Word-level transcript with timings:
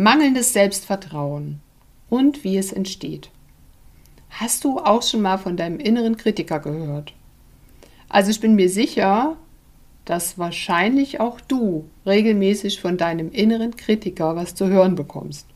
Mangelndes 0.00 0.52
Selbstvertrauen 0.52 1.58
und 2.08 2.44
wie 2.44 2.56
es 2.56 2.72
entsteht. 2.72 3.30
Hast 4.30 4.62
du 4.62 4.78
auch 4.78 5.02
schon 5.02 5.22
mal 5.22 5.38
von 5.38 5.56
deinem 5.56 5.80
inneren 5.80 6.16
Kritiker 6.16 6.60
gehört? 6.60 7.14
Also 8.08 8.30
ich 8.30 8.38
bin 8.38 8.54
mir 8.54 8.68
sicher, 8.68 9.36
dass 10.04 10.38
wahrscheinlich 10.38 11.18
auch 11.18 11.40
du 11.40 11.86
regelmäßig 12.06 12.80
von 12.80 12.96
deinem 12.96 13.32
inneren 13.32 13.74
Kritiker 13.74 14.36
was 14.36 14.54
zu 14.54 14.68
hören 14.68 14.94
bekommst. 14.94 15.48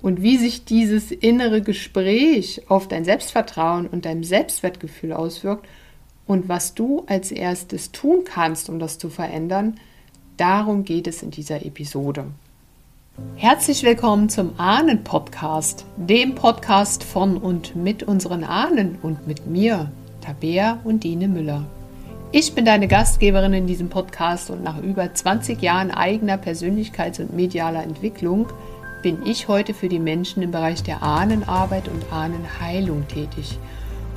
Und 0.00 0.22
wie 0.22 0.38
sich 0.38 0.64
dieses 0.64 1.10
innere 1.10 1.60
Gespräch 1.60 2.62
auf 2.70 2.88
dein 2.88 3.04
Selbstvertrauen 3.04 3.88
und 3.88 4.06
dein 4.06 4.24
Selbstwertgefühl 4.24 5.12
auswirkt 5.12 5.68
und 6.26 6.48
was 6.48 6.72
du 6.72 7.04
als 7.08 7.30
erstes 7.30 7.92
tun 7.92 8.24
kannst, 8.24 8.70
um 8.70 8.78
das 8.78 8.96
zu 8.96 9.10
verändern, 9.10 9.78
darum 10.38 10.84
geht 10.84 11.06
es 11.06 11.22
in 11.22 11.30
dieser 11.30 11.62
Episode. 11.66 12.24
Herzlich 13.36 13.82
willkommen 13.82 14.28
zum 14.28 14.58
Ahnen-Podcast, 14.58 15.86
dem 15.96 16.34
Podcast 16.34 17.04
von 17.04 17.36
und 17.36 17.76
mit 17.76 18.02
unseren 18.02 18.44
Ahnen 18.44 18.98
und 19.02 19.26
mit 19.26 19.46
mir, 19.46 19.90
Tabea 20.20 20.80
und 20.84 21.04
Dine 21.04 21.28
Müller. 21.28 21.64
Ich 22.32 22.54
bin 22.54 22.64
deine 22.64 22.86
Gastgeberin 22.86 23.54
in 23.54 23.66
diesem 23.66 23.88
Podcast 23.88 24.50
und 24.50 24.62
nach 24.62 24.82
über 24.82 25.12
20 25.12 25.60
Jahren 25.62 25.90
eigener 25.90 26.36
Persönlichkeits- 26.36 27.20
und 27.20 27.34
medialer 27.34 27.82
Entwicklung 27.82 28.46
bin 29.02 29.26
ich 29.26 29.48
heute 29.48 29.74
für 29.74 29.88
die 29.88 29.98
Menschen 29.98 30.42
im 30.42 30.50
Bereich 30.50 30.82
der 30.82 31.02
Ahnenarbeit 31.02 31.88
und 31.88 32.12
Ahnenheilung 32.12 33.08
tätig. 33.08 33.58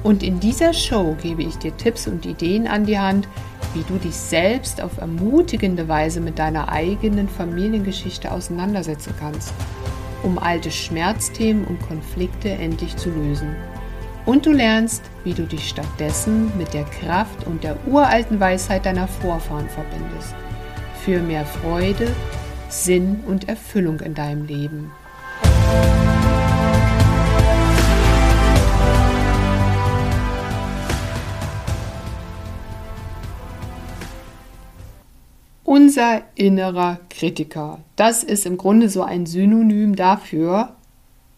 Und 0.04 0.22
in 0.22 0.40
dieser 0.40 0.74
Show 0.74 1.16
gebe 1.22 1.44
ich 1.44 1.55
dir 1.58 1.76
Tipps 1.77 2.08
und 2.08 2.26
Ideen 2.26 2.68
an 2.68 2.85
die 2.85 2.99
Hand, 2.99 3.27
wie 3.73 3.84
du 3.84 3.98
dich 3.98 4.16
selbst 4.16 4.82
auf 4.82 4.98
ermutigende 4.98 5.88
Weise 5.88 6.22
mit 6.22 6.40
deiner 6.40 6.70
eigenen 6.70 7.27
Familiengeschichte 7.27 8.32
auseinandersetzen 8.32 9.13
kannst, 9.20 9.54
um 10.23 10.38
alte 10.38 10.72
Schmerzthemen 10.72 11.66
und 11.66 11.82
Konflikte 11.82 12.49
endlich 12.49 12.96
zu 12.96 13.10
lösen. 13.10 13.55
Und 14.26 14.46
du 14.46 14.51
lernst, 14.51 15.04
wie 15.24 15.34
du 15.34 15.44
dich 15.44 15.68
stattdessen 15.68 16.51
mit 16.57 16.74
der 16.74 16.85
Kraft 16.85 17.46
und 17.46 17.63
der 17.63 17.76
uralten 17.88 18.40
Weisheit 18.40 18.85
deiner 18.85 19.07
Vorfahren 19.07 19.68
verbindest. 19.68 20.34
Für 21.04 21.20
mehr 21.20 21.46
Freude, 21.46 22.07
Sinn 22.70 23.20
und 23.27 23.49
Erfüllung 23.49 23.99
in 23.99 24.13
deinem 24.13 24.46
Leben. 24.46 24.91
Unser 35.94 36.24
innerer 36.34 37.02
Kritiker. 37.12 37.77
Das 37.96 38.24
ist 38.24 38.48
im 38.48 38.58
Grunde 38.58 38.90
so 38.90 39.04
ein 39.04 39.27
Synonym 39.27 39.96
dafür, 39.96 40.76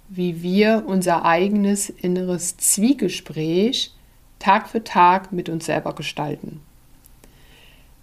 wie 0.07 0.41
wir 0.43 0.85
unser 0.87 1.25
eigenes 1.25 1.89
inneres 1.89 2.55
Zwiegespräch 2.55 3.93
Tag 4.39 4.69
für 4.69 4.81
Tag 4.81 5.33
mit 5.33 5.49
uns 5.49 5.65
selber 5.65 5.93
gestalten. 5.93 6.61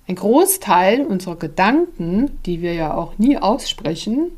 Ein 0.07 0.17
Großteil 0.17 1.07
unserer 1.07 1.37
Gedanken, 1.37 2.39
die 2.45 2.61
wir 2.61 2.75
ja 2.75 2.93
auch 2.93 3.17
nie 3.17 3.39
aussprechen, 3.39 4.33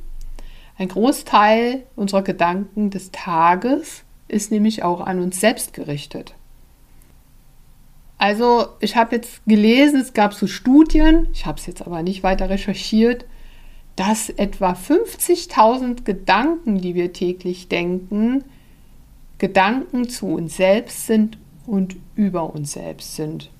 ein 0.78 0.87
Großteil 0.87 1.83
unserer 1.97 2.23
Gedanken 2.23 2.91
des 2.91 3.11
Tages 3.11 4.05
ist 4.28 4.53
nämlich 4.53 4.84
auch 4.84 5.01
an 5.01 5.19
uns 5.19 5.41
selbst 5.41 5.73
gerichtet. 5.73 6.37
Also 8.19 8.69
ich 8.81 8.97
habe 8.97 9.17
jetzt 9.17 9.45
gelesen, 9.47 10.01
es 10.01 10.12
gab 10.12 10.34
so 10.34 10.47
Studien, 10.47 11.29
ich 11.33 11.47
habe 11.47 11.59
es 11.59 11.67
jetzt 11.67 11.83
aber 11.83 12.03
nicht 12.03 12.23
weiter 12.23 12.48
recherchiert, 12.48 13.27
dass 13.97 14.29
etwa 14.29 14.73
50.000 14.73 16.05
Gedanken, 16.05 16.81
die 16.81 16.95
wir 16.95 17.12
täglich 17.12 17.69
denken, 17.69 18.45
Gedanken 19.39 20.09
zu 20.09 20.27
uns 20.29 20.56
selbst 20.56 21.06
sind 21.06 21.39
und 21.67 21.97
über 22.15 22.55
uns 22.55 22.72
selbst 22.72 23.16
sind. 23.16 23.50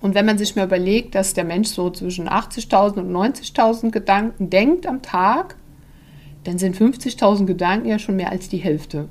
Und 0.00 0.14
wenn 0.16 0.26
man 0.26 0.36
sich 0.36 0.56
mal 0.56 0.66
überlegt, 0.66 1.14
dass 1.14 1.34
der 1.34 1.44
Mensch 1.44 1.68
so 1.68 1.88
zwischen 1.90 2.28
80.000 2.28 2.98
und 2.98 3.12
90.000 3.12 3.90
Gedanken 3.90 4.50
denkt 4.50 4.86
am 4.86 5.00
Tag, 5.00 5.56
dann 6.44 6.58
sind 6.58 6.76
50.000 6.76 7.46
Gedanken 7.46 7.88
ja 7.88 8.00
schon 8.00 8.16
mehr 8.16 8.32
als 8.32 8.48
die 8.48 8.58
Hälfte. 8.58 9.08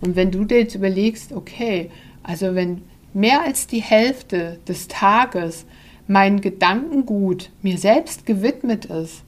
Und 0.00 0.16
wenn 0.16 0.32
du 0.32 0.44
dir 0.44 0.58
jetzt 0.58 0.74
überlegst, 0.74 1.32
okay, 1.32 1.90
also 2.24 2.56
wenn 2.56 2.82
mehr 3.14 3.42
als 3.42 3.66
die 3.66 3.80
Hälfte 3.80 4.58
des 4.68 4.88
Tages 4.88 5.64
mein 6.06 6.40
Gedankengut 6.40 7.50
mir 7.62 7.78
selbst 7.78 8.26
gewidmet 8.26 8.84
ist 8.86 9.22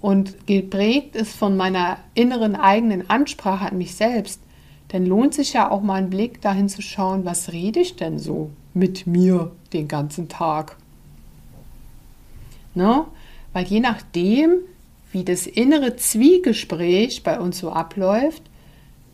und 0.00 0.46
geprägt 0.46 1.16
ist 1.16 1.34
von 1.34 1.56
meiner 1.56 1.98
inneren 2.14 2.56
eigenen 2.56 3.08
Ansprache 3.08 3.70
an 3.70 3.78
mich 3.78 3.94
selbst, 3.94 4.40
dann 4.88 5.06
lohnt 5.06 5.34
sich 5.34 5.52
ja 5.52 5.70
auch 5.70 5.82
mal 5.82 5.94
ein 5.94 6.10
Blick 6.10 6.40
dahin 6.40 6.68
zu 6.68 6.82
schauen, 6.82 7.24
was 7.24 7.52
rede 7.52 7.80
ich 7.80 7.96
denn 7.96 8.18
so 8.18 8.50
mit 8.74 9.06
mir 9.06 9.52
den 9.72 9.88
ganzen 9.88 10.28
Tag. 10.28 10.76
Ne? 12.74 13.04
Weil 13.52 13.66
je 13.66 13.80
nachdem, 13.80 14.58
wie 15.12 15.24
das 15.24 15.46
innere 15.46 15.96
Zwiegespräch 15.96 17.22
bei 17.22 17.38
uns 17.38 17.58
so 17.58 17.70
abläuft, 17.70 18.42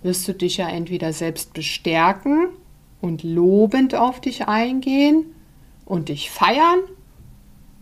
wirst 0.03 0.27
du 0.29 0.33
dich 0.33 0.59
ja 0.59 0.69
entweder 0.69 1.13
selbst 1.13 1.53
bestärken 1.53 2.49
und 3.07 3.23
lobend 3.23 3.95
auf 3.95 4.21
dich 4.21 4.49
eingehen 4.49 5.27
und 5.85 6.09
dich 6.09 6.31
feiern 6.31 6.81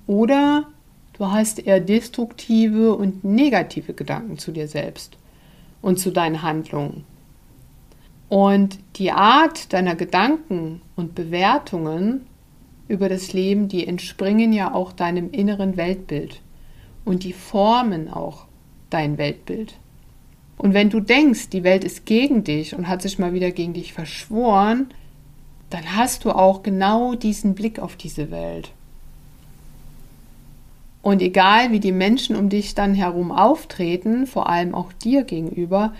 oder 0.06 0.68
du 1.14 1.26
hast 1.30 1.66
eher 1.66 1.80
destruktive 1.80 2.94
und 2.94 3.24
negative 3.24 3.94
Gedanken 3.94 4.38
zu 4.38 4.52
dir 4.52 4.68
selbst 4.68 5.16
und 5.80 5.98
zu 5.98 6.10
deinen 6.10 6.42
Handlungen. 6.42 7.04
Und 8.28 8.78
die 8.96 9.12
Art 9.12 9.72
deiner 9.72 9.94
Gedanken 9.94 10.82
und 10.94 11.14
Bewertungen 11.14 12.26
über 12.86 13.08
das 13.08 13.32
Leben, 13.32 13.68
die 13.68 13.86
entspringen 13.86 14.52
ja 14.52 14.74
auch 14.74 14.92
deinem 14.92 15.30
inneren 15.30 15.76
Weltbild 15.76 16.42
und 17.04 17.24
die 17.24 17.32
formen 17.32 18.12
auch 18.12 18.46
dein 18.90 19.16
Weltbild. 19.16 19.74
Und 20.58 20.74
wenn 20.74 20.90
du 20.90 21.00
denkst, 21.00 21.48
die 21.48 21.64
Welt 21.64 21.84
ist 21.84 22.04
gegen 22.06 22.44
dich 22.44 22.74
und 22.74 22.88
hat 22.88 23.02
sich 23.02 23.18
mal 23.18 23.32
wieder 23.32 23.50
gegen 23.50 23.72
dich 23.72 23.92
verschworen, 23.92 24.88
dann 25.74 25.96
hast 25.96 26.24
du 26.24 26.30
auch 26.30 26.62
genau 26.62 27.16
diesen 27.16 27.56
Blick 27.56 27.80
auf 27.80 27.96
diese 27.96 28.30
Welt. 28.30 28.70
Und 31.02 31.20
egal 31.20 31.72
wie 31.72 31.80
die 31.80 31.90
Menschen 31.90 32.36
um 32.36 32.48
dich 32.48 32.76
dann 32.76 32.94
herum 32.94 33.32
auftreten, 33.32 34.28
vor 34.28 34.48
allem 34.48 34.72
auch 34.72 34.92
dir 34.92 35.24
gegenüber, 35.24 35.92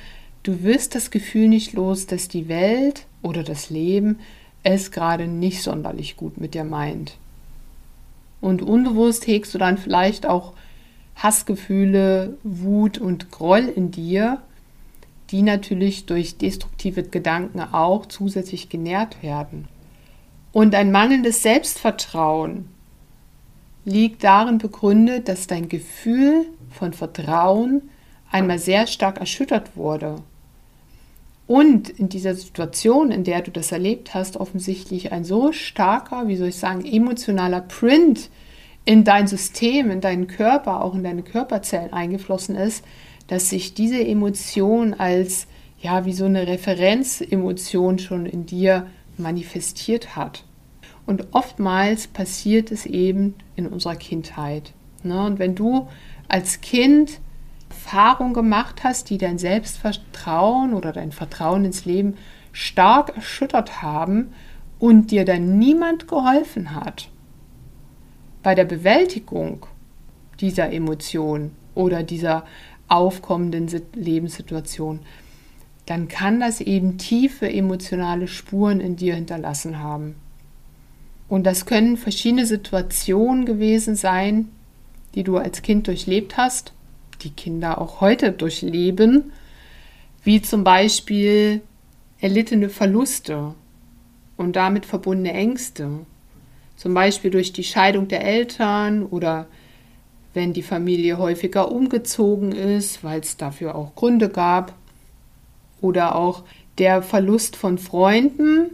du 0.44 0.62
wirst 0.62 0.94
das 0.94 1.10
Gefühl 1.10 1.48
nicht 1.48 1.72
los, 1.72 2.06
dass 2.06 2.28
die 2.28 2.46
Welt 2.46 3.06
oder 3.20 3.42
das 3.42 3.68
Leben 3.68 4.20
es 4.62 4.92
gerade 4.92 5.26
nicht 5.26 5.60
sonderlich 5.60 6.16
gut 6.16 6.38
mit 6.38 6.54
dir 6.54 6.64
meint. 6.64 7.16
Und 8.40 8.62
unbewusst 8.62 9.26
hegst 9.26 9.52
du 9.54 9.58
dann 9.58 9.76
vielleicht 9.76 10.24
auch 10.24 10.52
Hassgefühle, 11.16 12.38
Wut 12.44 12.98
und 12.98 13.32
Groll 13.32 13.72
in 13.74 13.90
dir, 13.90 14.40
die 15.34 15.42
natürlich 15.42 16.06
durch 16.06 16.38
destruktive 16.38 17.02
Gedanken 17.02 17.58
auch 17.60 18.06
zusätzlich 18.06 18.68
genährt 18.68 19.20
werden. 19.20 19.66
Und 20.52 20.76
ein 20.76 20.92
mangelndes 20.92 21.42
Selbstvertrauen 21.42 22.68
liegt 23.84 24.22
darin 24.22 24.58
begründet, 24.58 25.26
dass 25.26 25.48
dein 25.48 25.68
Gefühl 25.68 26.46
von 26.70 26.92
Vertrauen 26.92 27.82
einmal 28.30 28.60
sehr 28.60 28.86
stark 28.86 29.18
erschüttert 29.18 29.76
wurde. 29.76 30.22
Und 31.48 31.90
in 31.90 32.08
dieser 32.08 32.36
Situation, 32.36 33.10
in 33.10 33.24
der 33.24 33.42
du 33.42 33.50
das 33.50 33.72
erlebt 33.72 34.14
hast, 34.14 34.36
offensichtlich 34.36 35.10
ein 35.10 35.24
so 35.24 35.50
starker, 35.50 36.28
wie 36.28 36.36
soll 36.36 36.50
ich 36.50 36.58
sagen, 36.58 36.84
emotionaler 36.84 37.62
Print 37.62 38.30
in 38.84 39.02
dein 39.02 39.26
System, 39.26 39.90
in 39.90 40.00
deinen 40.00 40.28
Körper, 40.28 40.84
auch 40.84 40.94
in 40.94 41.02
deine 41.02 41.22
Körperzellen 41.22 41.92
eingeflossen 41.92 42.54
ist, 42.54 42.84
dass 43.26 43.50
sich 43.50 43.74
diese 43.74 44.04
Emotion 44.04 44.94
als 44.94 45.46
ja 45.80 46.04
wie 46.04 46.12
so 46.12 46.24
eine 46.24 46.46
Referenzemotion 46.46 47.98
schon 47.98 48.26
in 48.26 48.46
dir 48.46 48.86
manifestiert 49.16 50.16
hat. 50.16 50.44
Und 51.06 51.28
oftmals 51.32 52.06
passiert 52.06 52.70
es 52.70 52.86
eben 52.86 53.34
in 53.56 53.66
unserer 53.66 53.96
Kindheit. 53.96 54.72
Ne? 55.02 55.24
Und 55.24 55.38
wenn 55.38 55.54
du 55.54 55.88
als 56.28 56.60
Kind 56.62 57.20
Erfahrungen 57.84 58.32
gemacht 58.32 58.82
hast, 58.82 59.10
die 59.10 59.18
dein 59.18 59.36
Selbstvertrauen 59.36 60.72
oder 60.72 60.92
dein 60.92 61.12
Vertrauen 61.12 61.66
ins 61.66 61.84
Leben 61.84 62.16
stark 62.52 63.14
erschüttert 63.14 63.82
haben 63.82 64.32
und 64.78 65.10
dir 65.10 65.24
dann 65.24 65.58
niemand 65.58 66.08
geholfen 66.08 66.74
hat 66.74 67.10
bei 68.42 68.54
der 68.54 68.64
Bewältigung 68.64 69.66
dieser 70.40 70.72
Emotion 70.72 71.50
oder 71.74 72.02
dieser 72.02 72.44
aufkommenden 72.94 73.68
Lebenssituation, 73.94 75.00
dann 75.86 76.08
kann 76.08 76.40
das 76.40 76.60
eben 76.60 76.96
tiefe 76.96 77.50
emotionale 77.50 78.26
Spuren 78.28 78.80
in 78.80 78.96
dir 78.96 79.14
hinterlassen 79.14 79.80
haben. 79.80 80.14
Und 81.28 81.44
das 81.44 81.66
können 81.66 81.96
verschiedene 81.96 82.46
Situationen 82.46 83.44
gewesen 83.44 83.96
sein, 83.96 84.48
die 85.14 85.24
du 85.24 85.36
als 85.36 85.62
Kind 85.62 85.86
durchlebt 85.86 86.36
hast, 86.36 86.72
die 87.22 87.30
Kinder 87.30 87.80
auch 87.80 88.00
heute 88.00 88.32
durchleben, 88.32 89.32
wie 90.22 90.40
zum 90.42 90.64
Beispiel 90.64 91.60
erlittene 92.20 92.68
Verluste 92.68 93.54
und 94.36 94.56
damit 94.56 94.86
verbundene 94.86 95.32
Ängste. 95.32 95.90
Zum 96.76 96.94
Beispiel 96.94 97.30
durch 97.30 97.52
die 97.52 97.64
Scheidung 97.64 98.08
der 98.08 98.24
Eltern 98.24 99.04
oder 99.04 99.46
wenn 100.34 100.52
die 100.52 100.62
Familie 100.62 101.18
häufiger 101.18 101.72
umgezogen 101.72 102.52
ist, 102.52 103.02
weil 103.02 103.20
es 103.20 103.36
dafür 103.36 103.74
auch 103.74 103.94
Gründe 103.94 104.28
gab. 104.28 104.74
Oder 105.80 106.16
auch 106.16 106.42
der 106.78 107.02
Verlust 107.02 107.56
von 107.56 107.78
Freunden 107.78 108.70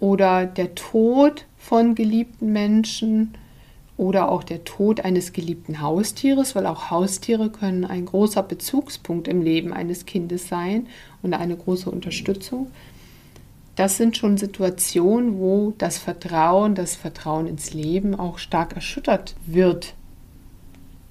oder 0.00 0.46
der 0.46 0.74
Tod 0.74 1.46
von 1.56 1.94
geliebten 1.94 2.52
Menschen 2.52 3.34
oder 3.96 4.30
auch 4.30 4.44
der 4.44 4.64
Tod 4.64 5.00
eines 5.04 5.32
geliebten 5.32 5.80
Haustieres, 5.80 6.54
weil 6.54 6.66
auch 6.66 6.90
Haustiere 6.90 7.50
können 7.50 7.84
ein 7.84 8.06
großer 8.06 8.42
Bezugspunkt 8.42 9.28
im 9.28 9.42
Leben 9.42 9.72
eines 9.72 10.06
Kindes 10.06 10.48
sein 10.48 10.86
und 11.22 11.34
eine 11.34 11.56
große 11.56 11.90
Unterstützung. 11.90 12.70
Das 13.74 13.96
sind 13.96 14.16
schon 14.16 14.38
Situationen, 14.38 15.38
wo 15.38 15.74
das 15.78 15.98
Vertrauen, 15.98 16.74
das 16.74 16.96
Vertrauen 16.96 17.46
ins 17.46 17.74
Leben 17.74 18.14
auch 18.14 18.38
stark 18.38 18.74
erschüttert 18.74 19.34
wird. 19.46 19.94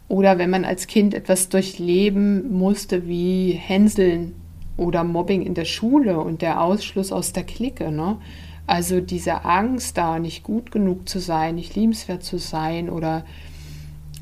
Oder 0.08 0.38
wenn 0.38 0.50
man 0.50 0.66
als 0.66 0.88
Kind 0.88 1.14
etwas 1.14 1.50
durchleben 1.50 2.52
musste 2.54 3.08
wie 3.08 3.52
Hänseln 3.52 4.36
oder 4.78 5.04
Mobbing 5.04 5.42
in 5.42 5.54
der 5.54 5.66
Schule 5.66 6.20
und 6.20 6.42
der 6.42 6.62
Ausschluss 6.62 7.12
aus 7.12 7.34
der 7.34 7.44
Clique. 7.44 7.92
Ne? 7.92 8.18
Also 8.68 9.02
diese 9.02 9.44
Angst 9.44 9.98
da, 9.98 10.20
nicht 10.20 10.44
gut 10.44 10.72
genug 10.72 11.10
zu 11.10 11.20
sein, 11.20 11.56
nicht 11.56 11.76
liebenswert 11.76 12.24
zu 12.24 12.38
sein 12.38 12.90
oder 12.90 13.26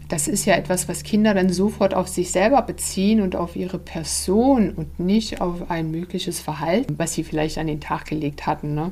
das 0.08 0.28
ist 0.28 0.46
ja 0.46 0.56
etwas, 0.56 0.88
was 0.88 1.02
Kinder 1.02 1.34
dann 1.34 1.50
sofort 1.50 1.96
auf 1.96 2.08
sich 2.08 2.32
selber 2.32 2.62
beziehen 2.62 3.22
und 3.22 3.36
auf 3.36 3.56
ihre 3.56 3.80
Person 3.80 4.72
und 4.72 5.00
nicht 5.00 5.42
auf 5.42 5.72
ein 5.72 5.90
mögliches 5.90 6.40
Verhalten, 6.40 6.96
was 6.98 7.14
sie 7.14 7.24
vielleicht 7.24 7.58
an 7.58 7.66
den 7.66 7.82
Tag 7.82 8.06
gelegt 8.06 8.46
hatten. 8.46 8.76
Ne? 8.76 8.92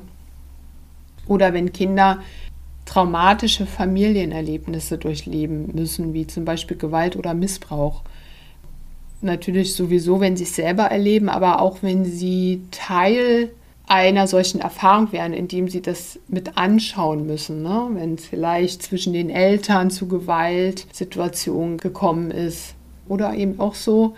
Oder 1.28 1.54
wenn 1.54 1.72
Kinder 1.72 2.20
traumatische 2.86 3.66
Familienerlebnisse 3.66 4.98
durchleben 4.98 5.72
müssen, 5.74 6.14
wie 6.14 6.28
zum 6.28 6.46
Beispiel 6.46 6.78
Gewalt 6.78 7.16
oder 7.16 7.34
Missbrauch. 7.34 8.02
Natürlich 9.22 9.74
sowieso, 9.74 10.20
wenn 10.20 10.36
sie 10.36 10.44
es 10.44 10.56
selber 10.56 10.84
erleben, 10.84 11.30
aber 11.30 11.62
auch 11.62 11.78
wenn 11.82 12.04
sie 12.04 12.62
Teil 12.72 13.52
einer 13.88 14.28
solchen 14.28 14.60
Erfahrung 14.60 15.12
wären, 15.12 15.34
indem 15.34 15.68
sie 15.68 15.82
das 15.82 16.20
mit 16.28 16.58
anschauen 16.58 17.26
müssen, 17.26 17.64
ne? 17.64 17.90
wenn 17.94 18.16
es 18.16 18.26
vielleicht 18.26 18.82
zwischen 18.82 19.14
den 19.14 19.30
Eltern 19.30 19.92
zu 19.92 20.08
Gewaltsituationen 20.08 21.78
gekommen 21.78 22.32
ist. 22.32 22.76
Oder 23.08 23.34
eben 23.34 23.60
auch 23.60 23.76
so 23.76 24.16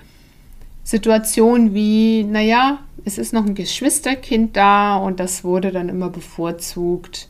Situationen 0.84 1.74
wie, 1.74 2.24
naja, 2.24 2.80
es 3.04 3.18
ist 3.18 3.34
noch 3.34 3.46
ein 3.46 3.56
Geschwisterkind 3.56 4.56
da 4.56 4.98
und 4.98 5.20
das 5.20 5.44
wurde 5.44 5.72
dann 5.72 5.90
immer 5.90 6.10
bevorzugt 6.10 7.28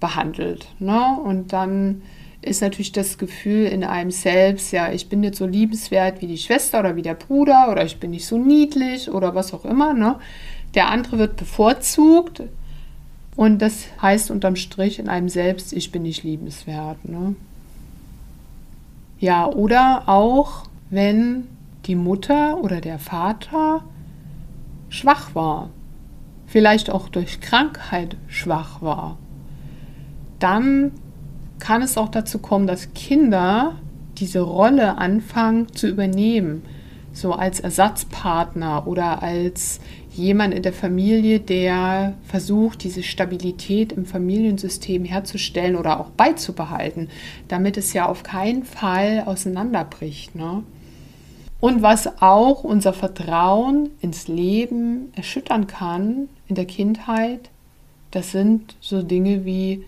behandelt. 0.00 0.66
Ne? 0.78 1.18
Und 1.22 1.52
dann 1.52 2.02
ist 2.42 2.62
natürlich 2.62 2.92
das 2.92 3.18
Gefühl 3.18 3.66
in 3.66 3.84
einem 3.84 4.10
selbst, 4.10 4.72
ja, 4.72 4.90
ich 4.90 5.08
bin 5.08 5.20
nicht 5.20 5.34
so 5.36 5.46
liebenswert 5.46 6.22
wie 6.22 6.26
die 6.26 6.38
Schwester 6.38 6.80
oder 6.80 6.96
wie 6.96 7.02
der 7.02 7.14
Bruder 7.14 7.68
oder 7.70 7.84
ich 7.84 8.00
bin 8.00 8.10
nicht 8.10 8.26
so 8.26 8.38
niedlich 8.38 9.10
oder 9.10 9.34
was 9.34 9.52
auch 9.52 9.64
immer. 9.64 9.92
Ne? 9.92 10.16
Der 10.74 10.88
andere 10.88 11.18
wird 11.18 11.36
bevorzugt 11.36 12.42
und 13.36 13.60
das 13.60 13.86
heißt 14.00 14.30
unterm 14.30 14.56
Strich 14.56 14.98
in 14.98 15.08
einem 15.08 15.28
selbst, 15.28 15.72
ich 15.72 15.92
bin 15.92 16.02
nicht 16.02 16.24
liebenswert. 16.24 17.06
Ne? 17.06 17.36
Ja, 19.18 19.46
oder 19.46 20.04
auch, 20.08 20.64
wenn 20.88 21.46
die 21.84 21.94
Mutter 21.94 22.58
oder 22.62 22.80
der 22.80 22.98
Vater 22.98 23.84
schwach 24.88 25.34
war, 25.34 25.70
vielleicht 26.46 26.90
auch 26.90 27.08
durch 27.08 27.40
Krankheit 27.40 28.16
schwach 28.28 28.80
war, 28.80 29.18
dann 30.40 30.92
kann 31.60 31.82
es 31.82 31.96
auch 31.96 32.08
dazu 32.08 32.38
kommen, 32.38 32.66
dass 32.66 32.92
Kinder 32.94 33.76
diese 34.18 34.40
Rolle 34.40 34.98
anfangen 34.98 35.72
zu 35.72 35.88
übernehmen, 35.88 36.62
so 37.12 37.32
als 37.32 37.60
Ersatzpartner 37.60 38.86
oder 38.86 39.22
als 39.22 39.80
jemand 40.10 40.54
in 40.54 40.62
der 40.62 40.72
Familie, 40.72 41.40
der 41.40 42.14
versucht, 42.24 42.82
diese 42.84 43.02
Stabilität 43.02 43.92
im 43.92 44.04
Familiensystem 44.04 45.04
herzustellen 45.04 45.76
oder 45.76 46.00
auch 46.00 46.10
beizubehalten, 46.10 47.08
damit 47.48 47.76
es 47.76 47.92
ja 47.92 48.06
auf 48.06 48.22
keinen 48.22 48.64
Fall 48.64 49.22
auseinanderbricht. 49.26 50.34
Ne? 50.34 50.62
Und 51.60 51.82
was 51.82 52.20
auch 52.22 52.64
unser 52.64 52.92
Vertrauen 52.92 53.90
ins 54.00 54.28
Leben 54.28 55.12
erschüttern 55.14 55.66
kann 55.66 56.28
in 56.48 56.54
der 56.54 56.64
Kindheit, 56.64 57.50
das 58.10 58.32
sind 58.32 58.76
so 58.80 59.02
Dinge 59.02 59.44
wie 59.44 59.84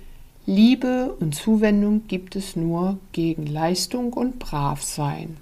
Liebe 0.47 1.15
und 1.21 1.35
Zuwendung 1.35 2.09
gibt 2.09 2.35
es 2.35 2.57
nur 2.57 2.99
gegen 3.13 3.47
Leistung 3.47 4.13
und 4.13 4.39
Bravsein. 4.41 5.37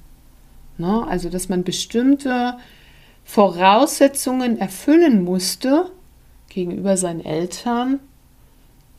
Ne? 0.76 1.06
Also, 1.08 1.31
dass 1.31 1.49
man 1.49 1.64
bestimmte 1.64 2.58
Voraussetzungen 3.25 4.58
erfüllen 4.58 5.25
musste 5.25 5.91
gegenüber 6.49 6.97
seinen 6.97 7.25
Eltern 7.25 8.00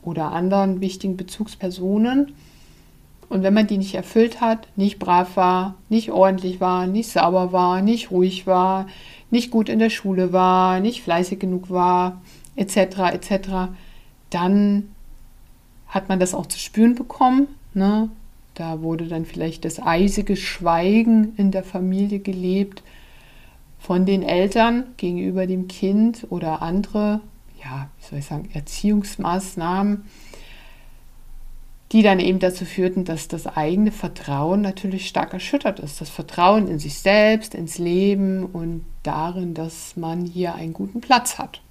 oder 0.03 0.31
anderen 0.31 0.81
wichtigen 0.81 1.17
Bezugspersonen. 1.17 2.33
Und 3.29 3.43
wenn 3.43 3.53
man 3.53 3.67
die 3.67 3.77
nicht 3.77 3.95
erfüllt 3.95 4.41
hat, 4.41 4.67
nicht 4.75 4.99
brav 4.99 5.35
war, 5.35 5.75
nicht 5.87 6.11
ordentlich 6.11 6.59
war, 6.59 6.87
nicht 6.87 7.09
sauber 7.09 7.51
war, 7.51 7.81
nicht 7.81 8.11
ruhig 8.11 8.47
war, 8.47 8.87
nicht 9.29 9.51
gut 9.51 9.69
in 9.69 9.79
der 9.79 9.89
Schule 9.89 10.33
war, 10.33 10.79
nicht 10.79 11.03
fleißig 11.03 11.39
genug 11.39 11.69
war, 11.69 12.21
etc., 12.55 12.77
etc., 13.13 13.49
dann 14.29 14.89
hat 15.91 16.09
man 16.09 16.19
das 16.19 16.33
auch 16.33 16.47
zu 16.47 16.57
spüren 16.57 16.95
bekommen. 16.95 17.47
Ne? 17.75 18.09
Da 18.55 18.81
wurde 18.81 19.05
dann 19.07 19.25
vielleicht 19.25 19.65
das 19.65 19.79
eisige 19.79 20.35
Schweigen 20.35 21.35
in 21.37 21.51
der 21.51 21.63
Familie 21.63 22.19
gelebt 22.19 22.81
von 23.77 24.05
den 24.05 24.23
Eltern 24.23 24.85
gegenüber 24.97 25.45
dem 25.47 25.67
Kind 25.67 26.27
oder 26.29 26.61
andere, 26.61 27.19
ja, 27.63 27.89
wie 27.99 28.05
soll 28.05 28.19
ich 28.19 28.25
sagen, 28.25 28.49
Erziehungsmaßnahmen, 28.53 30.05
die 31.91 32.03
dann 32.03 32.19
eben 32.19 32.39
dazu 32.39 32.63
führten, 32.63 33.03
dass 33.03 33.27
das 33.27 33.47
eigene 33.47 33.91
Vertrauen 33.91 34.61
natürlich 34.61 35.09
stark 35.09 35.33
erschüttert 35.33 35.79
ist. 35.79 35.99
Das 35.99 36.09
Vertrauen 36.09 36.67
in 36.69 36.79
sich 36.79 36.99
selbst, 36.99 37.53
ins 37.53 37.79
Leben 37.79 38.45
und 38.45 38.85
darin, 39.03 39.53
dass 39.53 39.97
man 39.97 40.25
hier 40.25 40.55
einen 40.55 40.73
guten 40.73 41.01
Platz 41.01 41.37
hat. 41.37 41.61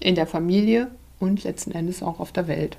In 0.00 0.16
der 0.16 0.26
Familie 0.26 0.90
und 1.20 1.44
letzten 1.44 1.70
Endes 1.70 2.02
auch 2.02 2.18
auf 2.18 2.32
der 2.32 2.48
Welt. 2.48 2.76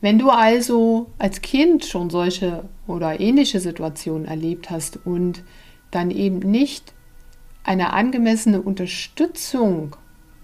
Wenn 0.00 0.18
du 0.18 0.30
also 0.30 1.10
als 1.18 1.42
Kind 1.42 1.84
schon 1.84 2.08
solche 2.10 2.68
oder 2.86 3.18
ähnliche 3.18 3.58
Situationen 3.58 4.26
erlebt 4.26 4.70
hast 4.70 4.98
und 5.04 5.42
dann 5.90 6.10
eben 6.10 6.38
nicht 6.38 6.94
eine 7.64 7.92
angemessene 7.92 8.62
Unterstützung 8.62 9.96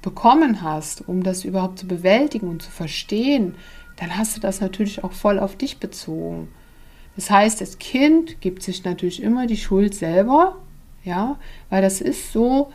bekommen 0.02 0.60
hast, 0.60 1.08
um 1.08 1.22
das 1.22 1.44
überhaupt 1.44 1.78
zu 1.78 1.86
bewältigen 1.86 2.48
und 2.48 2.62
zu 2.62 2.70
verstehen, 2.70 3.54
dann 3.96 4.16
hast 4.16 4.36
du 4.36 4.40
das 4.40 4.60
natürlich 4.60 5.04
auch 5.04 5.12
voll 5.12 5.38
auf 5.38 5.56
dich 5.56 5.78
bezogen. 5.78 6.48
Das 7.16 7.30
heißt, 7.30 7.60
das 7.60 7.78
Kind 7.78 8.40
gibt 8.40 8.62
sich 8.62 8.84
natürlich 8.84 9.22
immer 9.22 9.46
die 9.46 9.56
Schuld 9.56 9.94
selber, 9.94 10.56
ja, 11.04 11.38
weil 11.70 11.80
das 11.80 12.00
ist 12.00 12.32
so, 12.32 12.72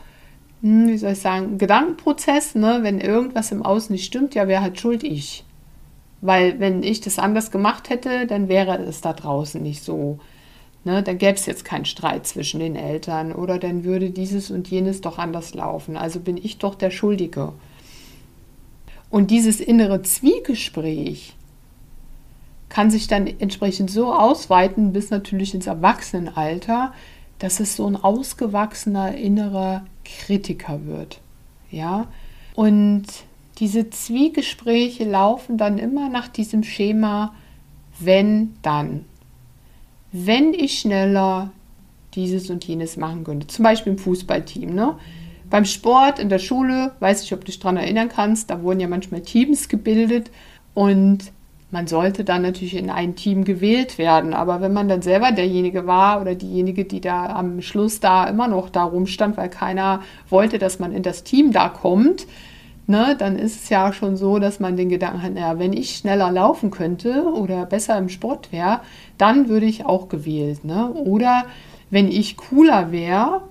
hm, 0.62 0.88
wie 0.88 0.98
soll 0.98 1.12
ich 1.12 1.20
sagen, 1.20 1.52
ein 1.52 1.58
Gedankenprozess, 1.58 2.54
ne? 2.54 2.78
wenn 2.82 3.00
irgendwas 3.00 3.52
im 3.52 3.62
Außen 3.62 3.92
nicht 3.92 4.06
stimmt, 4.06 4.34
ja, 4.34 4.48
wer 4.48 4.62
hat 4.62 4.80
Schuld? 4.80 5.04
Ich. 5.04 5.44
Weil 6.20 6.60
wenn 6.60 6.82
ich 6.82 7.00
das 7.00 7.18
anders 7.18 7.50
gemacht 7.50 7.88
hätte, 7.88 8.26
dann 8.26 8.48
wäre 8.48 8.76
es 8.78 9.00
da 9.00 9.12
draußen 9.12 9.62
nicht 9.62 9.82
so. 9.82 10.18
Ne, 10.82 11.02
dann 11.02 11.18
gäbe 11.18 11.34
es 11.34 11.44
jetzt 11.44 11.64
keinen 11.66 11.84
Streit 11.84 12.26
zwischen 12.26 12.60
den 12.60 12.74
Eltern 12.74 13.32
oder 13.32 13.58
dann 13.58 13.84
würde 13.84 14.10
dieses 14.10 14.50
und 14.50 14.68
jenes 14.68 15.02
doch 15.02 15.18
anders 15.18 15.52
laufen. 15.52 15.96
Also 15.96 16.20
bin 16.20 16.38
ich 16.38 16.56
doch 16.56 16.74
der 16.74 16.90
Schuldige. 16.90 17.52
Und 19.10 19.30
dieses 19.30 19.60
innere 19.60 20.02
Zwiegespräch 20.02 21.34
kann 22.70 22.90
sich 22.90 23.08
dann 23.08 23.26
entsprechend 23.26 23.90
so 23.90 24.14
ausweiten 24.14 24.92
bis 24.92 25.10
natürlich 25.10 25.52
ins 25.54 25.66
Erwachsenenalter, 25.66 26.94
dass 27.38 27.60
es 27.60 27.76
so 27.76 27.86
ein 27.86 27.96
ausgewachsener 27.96 29.14
innerer 29.16 29.84
Kritiker 30.04 30.86
wird. 30.86 31.20
Ja? 31.70 32.06
Und 32.54 33.04
diese 33.60 33.90
Zwiegespräche 33.90 35.04
laufen 35.04 35.58
dann 35.58 35.78
immer 35.78 36.08
nach 36.08 36.28
diesem 36.28 36.64
Schema 36.64 37.34
wenn 38.00 38.54
dann 38.62 39.04
wenn 40.12 40.54
ich 40.54 40.80
schneller 40.80 41.52
dieses 42.14 42.50
und 42.50 42.64
jenes 42.64 42.96
machen 42.96 43.24
könnte. 43.24 43.46
Zum 43.46 43.62
Beispiel 43.62 43.92
im 43.92 43.98
Fußballteam. 43.98 44.74
Ne? 44.74 44.96
Beim 45.48 45.64
Sport 45.64 46.18
in 46.18 46.28
der 46.28 46.38
Schule, 46.38 46.92
weiß 47.00 47.22
ich, 47.22 47.32
ob 47.32 47.40
du 47.40 47.46
dich 47.46 47.60
daran 47.60 47.76
erinnern 47.76 48.08
kannst, 48.08 48.50
da 48.50 48.62
wurden 48.62 48.80
ja 48.80 48.88
manchmal 48.88 49.20
Teams 49.20 49.68
gebildet 49.68 50.30
und 50.74 51.32
man 51.72 51.86
sollte 51.86 52.24
dann 52.24 52.42
natürlich 52.42 52.74
in 52.74 52.90
ein 52.90 53.14
Team 53.14 53.44
gewählt 53.44 53.96
werden. 53.96 54.34
Aber 54.34 54.60
wenn 54.60 54.72
man 54.72 54.88
dann 54.88 55.02
selber 55.02 55.30
derjenige 55.30 55.86
war 55.86 56.20
oder 56.20 56.34
diejenige, 56.34 56.84
die 56.84 57.00
da 57.00 57.26
am 57.26 57.62
Schluss 57.62 58.00
da 58.00 58.24
immer 58.24 58.48
noch 58.48 58.70
da 58.70 58.82
rumstand, 58.82 59.36
weil 59.36 59.48
keiner 59.48 60.02
wollte, 60.28 60.58
dass 60.58 60.80
man 60.80 60.92
in 60.92 61.04
das 61.04 61.22
Team 61.22 61.52
da 61.52 61.68
kommt, 61.68 62.26
ne, 62.90 63.16
dann 63.18 63.36
ist 63.36 63.62
es 63.62 63.68
ja 63.70 63.92
schon 63.92 64.16
so, 64.16 64.38
dass 64.38 64.60
man 64.60 64.76
den 64.76 64.88
Gedanken 64.90 65.22
hat, 65.22 65.34
naja, 65.34 65.58
wenn 65.58 65.72
ich 65.72 65.96
schneller 65.96 66.30
laufen 66.30 66.70
könnte 66.70 67.24
oder 67.24 67.64
besser 67.64 67.96
im 67.96 68.08
Sport 68.08 68.52
wäre, 68.52 68.80
dann 69.16 69.48
würde 69.48 69.66
ich 69.66 69.86
auch 69.86 70.08
gewählt. 70.08 70.64
Ne? 70.64 70.90
Oder 70.92 71.46
wenn 71.88 72.08
ich 72.08 72.36
cooler 72.36 72.92
wäre, 72.92 73.42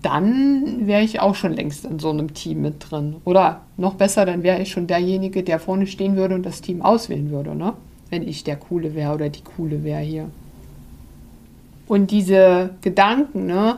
dann 0.00 0.86
wäre 0.86 1.02
ich 1.02 1.20
auch 1.20 1.34
schon 1.34 1.52
längst 1.52 1.84
in 1.84 1.98
so 1.98 2.10
einem 2.10 2.32
Team 2.32 2.62
mit 2.62 2.90
drin. 2.90 3.16
Oder 3.24 3.62
noch 3.76 3.94
besser, 3.94 4.24
dann 4.24 4.42
wäre 4.42 4.62
ich 4.62 4.70
schon 4.70 4.86
derjenige, 4.86 5.42
der 5.42 5.58
vorne 5.58 5.86
stehen 5.86 6.16
würde 6.16 6.34
und 6.34 6.46
das 6.46 6.60
Team 6.60 6.80
auswählen 6.82 7.30
würde, 7.30 7.54
ne? 7.54 7.74
wenn 8.10 8.26
ich 8.26 8.44
der 8.44 8.56
Coole 8.56 8.94
wäre 8.94 9.14
oder 9.14 9.28
die 9.28 9.42
Coole 9.42 9.82
wäre 9.82 10.00
hier. 10.00 10.28
Und 11.86 12.10
diese 12.10 12.70
Gedanken, 12.80 13.46
ne, 13.46 13.76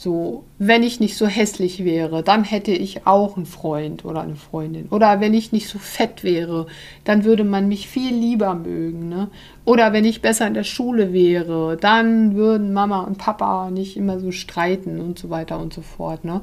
so, 0.00 0.44
wenn 0.58 0.84
ich 0.84 1.00
nicht 1.00 1.16
so 1.16 1.26
hässlich 1.26 1.84
wäre, 1.84 2.22
dann 2.22 2.44
hätte 2.44 2.70
ich 2.70 3.04
auch 3.04 3.36
einen 3.36 3.46
Freund 3.46 4.04
oder 4.04 4.20
eine 4.20 4.36
Freundin. 4.36 4.86
Oder 4.90 5.20
wenn 5.20 5.34
ich 5.34 5.50
nicht 5.50 5.66
so 5.66 5.80
fett 5.80 6.22
wäre, 6.22 6.68
dann 7.02 7.24
würde 7.24 7.42
man 7.42 7.66
mich 7.66 7.88
viel 7.88 8.14
lieber 8.14 8.54
mögen. 8.54 9.08
Ne? 9.08 9.28
Oder 9.64 9.92
wenn 9.92 10.04
ich 10.04 10.22
besser 10.22 10.46
in 10.46 10.54
der 10.54 10.62
Schule 10.62 11.12
wäre, 11.12 11.76
dann 11.76 12.36
würden 12.36 12.72
Mama 12.72 13.00
und 13.00 13.18
Papa 13.18 13.72
nicht 13.72 13.96
immer 13.96 14.20
so 14.20 14.30
streiten 14.30 15.00
und 15.00 15.18
so 15.18 15.30
weiter 15.30 15.58
und 15.58 15.74
so 15.74 15.82
fort. 15.82 16.24
Ne? 16.24 16.42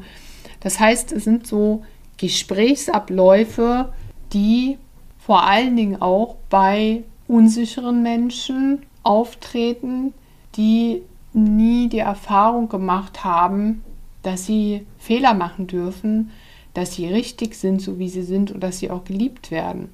Das 0.60 0.82
heißt, 0.82 1.14
es 1.14 1.24
sind 1.24 1.48
so 1.48 1.86
Gesprächsabläufe, 2.18 3.94
die 4.34 4.78
vor 5.18 5.48
allen 5.48 5.78
Dingen 5.78 6.02
auch 6.02 6.36
bei 6.50 7.04
unsicheren 7.30 8.04
Menschen 8.04 8.80
auftreten, 9.04 10.14
die 10.58 11.04
nie 11.36 11.90
die 11.90 12.00
Erfahrung 12.00 12.70
gemacht 12.70 13.24
haben, 13.24 13.84
dass 14.24 14.46
sie 14.46 14.86
Fehler 14.98 15.34
machen 15.34 15.68
dürfen, 15.68 16.32
dass 16.74 16.94
sie 16.94 17.08
richtig 17.08 17.56
sind, 17.56 17.82
so 17.82 18.00
wie 18.00 18.10
sie 18.10 18.24
sind 18.24 18.52
und 18.52 18.62
dass 18.62 18.80
sie 18.80 18.90
auch 18.90 19.04
geliebt 19.06 19.52
werden. 19.52 19.90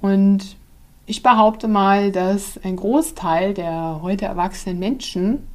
Und 0.00 0.56
ich 1.06 1.22
behaupte 1.22 1.68
mal, 1.68 2.12
dass 2.12 2.58
ein 2.64 2.76
Großteil 2.76 3.54
der 3.54 4.00
heute 4.02 4.24
erwachsenen 4.24 4.78
Menschen, 4.78 5.46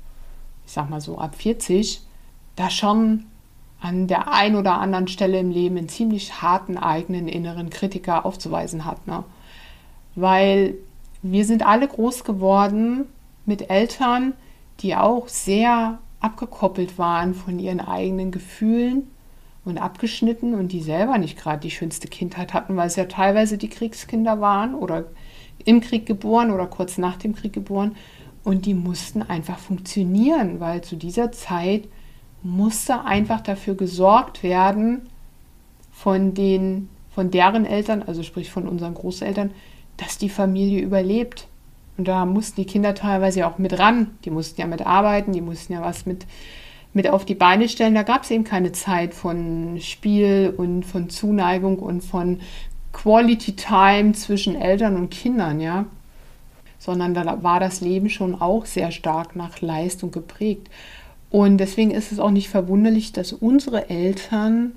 ich 0.66 0.72
sag 0.72 0.90
mal 0.90 1.02
so 1.02 1.18
ab 1.18 1.36
40, 1.36 2.02
da 2.56 2.70
schon 2.70 3.26
an 3.82 4.08
der 4.08 4.32
einen 4.32 4.56
oder 4.56 4.80
anderen 4.80 5.08
Stelle 5.08 5.40
im 5.40 5.52
Leben 5.52 5.78
einen 5.78 5.90
ziemlich 5.90 6.42
harten 6.42 6.78
eigenen 6.78 7.28
inneren 7.28 7.70
Kritiker 7.70 8.26
aufzuweisen 8.26 8.86
hat. 8.86 9.08
Ne? 9.08 9.24
Weil 10.16 10.76
wir 11.22 11.46
sind 11.46 11.66
alle 11.66 11.88
groß 11.88 12.24
geworden 12.24 13.06
mit 13.46 13.70
Eltern, 13.70 14.34
die 14.80 14.96
auch 14.96 15.28
sehr 15.28 16.00
abgekoppelt 16.20 16.98
waren 16.98 17.34
von 17.34 17.60
ihren 17.60 17.80
eigenen 17.80 18.32
Gefühlen 18.32 19.08
und 19.66 19.78
abgeschnitten 19.78 20.54
und 20.54 20.72
die 20.72 20.82
selber 20.82 21.18
nicht 21.18 21.38
gerade 21.38 21.62
die 21.62 21.72
schönste 21.72 22.08
Kindheit 22.08 22.54
hatten, 22.54 22.76
weil 22.76 22.88
es 22.88 22.96
ja 22.96 23.06
teilweise 23.06 23.58
die 23.58 23.70
Kriegskinder 23.70 24.42
waren 24.42 24.74
oder 24.74 25.06
im 25.66 25.82
Krieg 25.82 26.06
geboren 26.06 26.52
oder 26.52 26.68
kurz 26.68 26.98
nach 26.98 27.18
dem 27.18 27.36
Krieg 27.36 27.54
geboren 27.54 27.96
und 28.44 28.66
die 28.66 28.74
mussten 28.74 29.22
einfach 29.22 29.60
funktionieren, 29.60 30.60
weil 30.60 30.82
zu 30.82 30.96
dieser 30.96 31.32
Zeit 31.32 31.88
musste 32.42 33.04
einfach 33.04 33.42
dafür 33.42 33.76
gesorgt 33.76 34.44
werden 34.44 35.10
von 35.92 36.34
den 36.34 36.90
von 37.10 37.32
deren 37.32 37.66
Eltern, 37.66 38.02
also 38.02 38.24
sprich 38.24 38.50
von 38.50 38.66
unseren 38.66 38.94
Großeltern, 38.94 39.52
dass 39.98 40.18
die 40.18 40.30
Familie 40.30 40.80
überlebt. 40.80 41.49
Und 42.00 42.08
da 42.08 42.26
mussten 42.26 42.62
die 42.62 42.66
Kinder 42.66 42.96
teilweise 42.96 43.46
auch 43.46 43.58
mit 43.58 43.78
ran. 43.78 44.12
Die 44.24 44.30
mussten 44.30 44.62
ja 44.62 44.68
mit 44.68 44.88
arbeiten, 44.88 45.34
die 45.34 45.42
mussten 45.42 45.74
ja 45.74 45.82
was 45.82 46.06
mit, 46.06 46.26
mit 46.94 47.10
auf 47.10 47.26
die 47.26 47.36
Beine 47.36 47.68
stellen. 47.68 47.94
Da 47.94 48.04
gab 48.04 48.24
es 48.24 48.32
eben 48.32 48.46
keine 48.46 48.72
Zeit 48.72 49.14
von 49.14 49.78
Spiel 49.82 50.54
und 50.56 50.86
von 50.86 51.10
Zuneigung 51.10 51.78
und 51.78 52.00
von 52.00 52.40
Quality 52.94 53.58
Time 53.58 54.14
zwischen 54.14 54.56
Eltern 54.56 54.96
und 54.96 55.12
Kindern, 55.12 55.60
ja. 55.60 55.88
Sondern 56.78 57.14
da 57.14 57.44
war 57.44 57.60
das 57.60 57.82
Leben 57.82 58.10
schon 58.10 58.34
auch 58.34 58.66
sehr 58.66 58.92
stark 58.92 59.36
nach 59.36 59.60
Leistung 59.60 60.12
geprägt. 60.12 60.70
Und 61.30 61.58
deswegen 61.58 61.92
ist 61.92 62.14
es 62.14 62.20
auch 62.20 62.32
nicht 62.32 62.48
verwunderlich, 62.48 63.12
dass 63.12 63.34
unsere 63.34 63.90
Eltern 63.90 64.72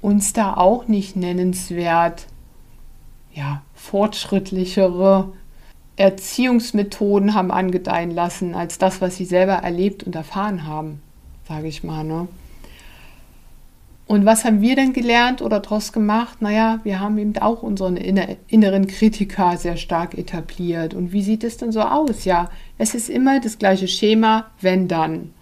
uns 0.00 0.32
da 0.32 0.54
auch 0.54 0.86
nicht 0.86 1.16
nennenswert 1.16 2.28
ja, 3.34 3.62
fortschrittlichere 3.74 5.32
Erziehungsmethoden 5.96 7.34
haben 7.34 7.50
angedeihen 7.50 8.10
lassen, 8.10 8.54
als 8.54 8.78
das, 8.78 9.00
was 9.00 9.16
sie 9.16 9.24
selber 9.24 9.54
erlebt 9.54 10.02
und 10.02 10.14
erfahren 10.14 10.66
haben, 10.66 11.02
sage 11.46 11.68
ich 11.68 11.84
mal. 11.84 12.04
Ne? 12.04 12.28
Und 14.10 14.24
was 14.24 14.44
haben 14.44 14.60
wir 14.60 14.74
denn 14.74 14.92
gelernt 14.92 15.40
oder 15.40 15.60
daraus 15.60 15.92
gemacht? 15.92 16.42
Naja, 16.42 16.80
wir 16.82 16.98
haben 16.98 17.16
eben 17.18 17.38
auch 17.38 17.62
unseren 17.62 17.96
inneren 17.96 18.88
Kritiker 18.88 19.56
sehr 19.56 19.76
stark 19.76 20.18
etabliert. 20.18 20.94
Und 20.94 21.12
wie 21.12 21.22
sieht 21.22 21.44
es 21.44 21.58
denn 21.58 21.70
so 21.70 21.80
aus? 21.82 22.24
Ja, 22.24 22.50
es 22.76 22.96
ist 22.96 23.08
immer 23.08 23.38
das 23.38 23.58
gleiche 23.58 23.86
Schema, 23.86 24.46
wenn 24.60 24.88
dann. 24.88 25.32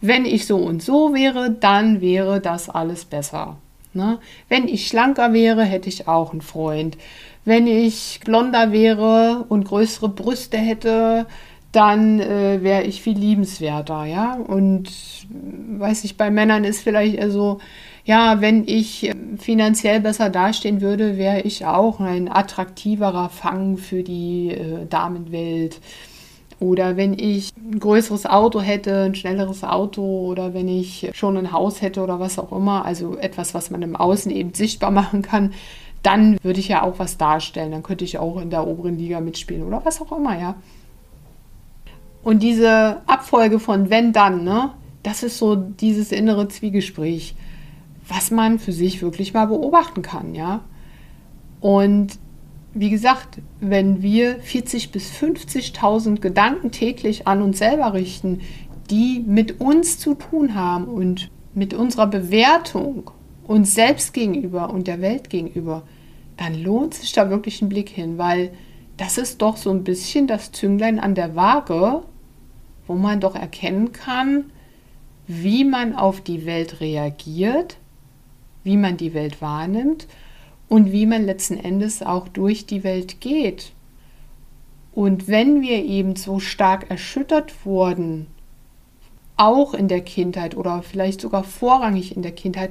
Wenn 0.00 0.24
ich 0.24 0.46
so 0.46 0.56
und 0.56 0.82
so 0.82 1.12
wäre, 1.12 1.50
dann 1.50 2.00
wäre 2.00 2.40
das 2.40 2.70
alles 2.70 3.04
besser. 3.04 3.58
Ne? 3.92 4.18
Wenn 4.48 4.66
ich 4.66 4.86
schlanker 4.86 5.34
wäre, 5.34 5.64
hätte 5.64 5.90
ich 5.90 6.08
auch 6.08 6.32
einen 6.32 6.40
Freund. 6.40 6.96
Wenn 7.46 7.68
ich 7.68 8.18
blonder 8.24 8.72
wäre 8.72 9.44
und 9.48 9.64
größere 9.64 10.08
Brüste 10.08 10.56
hätte, 10.58 11.26
dann 11.70 12.18
äh, 12.18 12.62
wäre 12.62 12.82
ich 12.82 13.00
viel 13.00 13.16
liebenswerter, 13.16 14.04
ja. 14.04 14.34
Und 14.34 14.90
weiß 15.78 16.02
ich, 16.02 16.16
bei 16.16 16.28
Männern 16.28 16.64
ist 16.64 16.80
vielleicht 16.80 17.14
eher 17.14 17.30
so, 17.30 17.58
ja, 18.04 18.40
wenn 18.40 18.66
ich 18.66 19.12
finanziell 19.38 20.00
besser 20.00 20.28
dastehen 20.28 20.80
würde, 20.80 21.16
wäre 21.16 21.42
ich 21.42 21.64
auch 21.64 22.00
ein 22.00 22.28
attraktiverer 22.28 23.28
Fang 23.28 23.76
für 23.76 24.02
die 24.02 24.50
äh, 24.50 24.86
Damenwelt. 24.90 25.80
Oder 26.58 26.96
wenn 26.96 27.16
ich 27.16 27.52
ein 27.56 27.78
größeres 27.78 28.26
Auto 28.26 28.60
hätte, 28.60 29.04
ein 29.04 29.14
schnelleres 29.14 29.62
Auto 29.62 30.02
oder 30.02 30.52
wenn 30.52 30.66
ich 30.66 31.10
schon 31.12 31.36
ein 31.36 31.52
Haus 31.52 31.80
hätte 31.80 32.02
oder 32.02 32.18
was 32.18 32.40
auch 32.40 32.50
immer, 32.50 32.84
also 32.84 33.16
etwas, 33.18 33.54
was 33.54 33.70
man 33.70 33.82
im 33.82 33.94
Außen 33.94 34.32
eben 34.32 34.52
sichtbar 34.52 34.90
machen 35.02 35.22
kann, 35.22 35.52
dann 36.02 36.38
würde 36.42 36.60
ich 36.60 36.68
ja 36.68 36.82
auch 36.82 36.98
was 36.98 37.18
darstellen. 37.18 37.72
Dann 37.72 37.82
könnte 37.82 38.04
ich 38.04 38.18
auch 38.18 38.40
in 38.40 38.50
der 38.50 38.66
oberen 38.66 38.98
Liga 38.98 39.20
mitspielen 39.20 39.62
oder 39.62 39.84
was 39.84 40.00
auch 40.00 40.12
immer, 40.16 40.38
ja. 40.38 40.56
Und 42.22 42.42
diese 42.42 43.02
Abfolge 43.06 43.60
von 43.60 43.90
wenn 43.90 44.12
dann, 44.12 44.44
ne, 44.44 44.72
das 45.02 45.22
ist 45.22 45.38
so 45.38 45.54
dieses 45.54 46.10
innere 46.10 46.48
Zwiegespräch, 46.48 47.36
was 48.08 48.30
man 48.30 48.58
für 48.58 48.72
sich 48.72 49.02
wirklich 49.02 49.34
mal 49.34 49.46
beobachten 49.46 50.02
kann, 50.02 50.34
ja. 50.34 50.60
Und 51.60 52.18
wie 52.74 52.90
gesagt, 52.90 53.38
wenn 53.60 54.02
wir 54.02 54.42
40.000 54.42 54.92
bis 54.92 55.10
50.000 55.10 56.20
Gedanken 56.20 56.70
täglich 56.72 57.26
an 57.26 57.40
uns 57.40 57.58
selber 57.58 57.94
richten, 57.94 58.40
die 58.90 59.24
mit 59.26 59.60
uns 59.60 59.98
zu 59.98 60.14
tun 60.14 60.54
haben 60.54 60.84
und 60.84 61.30
mit 61.54 61.72
unserer 61.72 62.06
Bewertung 62.06 63.10
uns 63.46 63.74
selbst 63.74 64.12
gegenüber 64.12 64.70
und 64.70 64.86
der 64.86 65.00
Welt 65.00 65.30
gegenüber, 65.30 65.82
dann 66.36 66.54
lohnt 66.54 66.94
sich 66.94 67.12
da 67.12 67.30
wirklich 67.30 67.62
ein 67.62 67.68
Blick 67.68 67.88
hin, 67.88 68.18
weil 68.18 68.52
das 68.96 69.18
ist 69.18 69.42
doch 69.42 69.56
so 69.56 69.70
ein 69.70 69.84
bisschen 69.84 70.26
das 70.26 70.52
Zünglein 70.52 70.98
an 70.98 71.14
der 71.14 71.36
Waage, 71.36 72.02
wo 72.86 72.94
man 72.94 73.20
doch 73.20 73.34
erkennen 73.34 73.92
kann, 73.92 74.50
wie 75.26 75.64
man 75.64 75.94
auf 75.94 76.20
die 76.20 76.46
Welt 76.46 76.80
reagiert, 76.80 77.78
wie 78.64 78.76
man 78.76 78.96
die 78.96 79.14
Welt 79.14 79.40
wahrnimmt 79.40 80.06
und 80.68 80.92
wie 80.92 81.06
man 81.06 81.24
letzten 81.24 81.56
Endes 81.56 82.02
auch 82.02 82.28
durch 82.28 82.66
die 82.66 82.84
Welt 82.84 83.20
geht. 83.20 83.72
Und 84.92 85.28
wenn 85.28 85.60
wir 85.60 85.84
eben 85.84 86.16
so 86.16 86.40
stark 86.40 86.90
erschüttert 86.90 87.66
wurden, 87.66 88.28
auch 89.36 89.74
in 89.74 89.88
der 89.88 90.00
Kindheit 90.00 90.56
oder 90.56 90.82
vielleicht 90.82 91.20
sogar 91.20 91.44
vorrangig 91.44 92.16
in 92.16 92.22
der 92.22 92.32
Kindheit, 92.32 92.70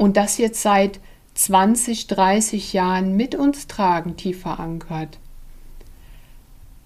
und 0.00 0.16
das 0.16 0.38
jetzt 0.38 0.62
seit 0.62 0.98
20, 1.34 2.06
30 2.06 2.72
Jahren 2.72 3.18
mit 3.18 3.34
uns 3.34 3.66
tragen, 3.66 4.16
tief 4.16 4.40
verankert. 4.40 5.18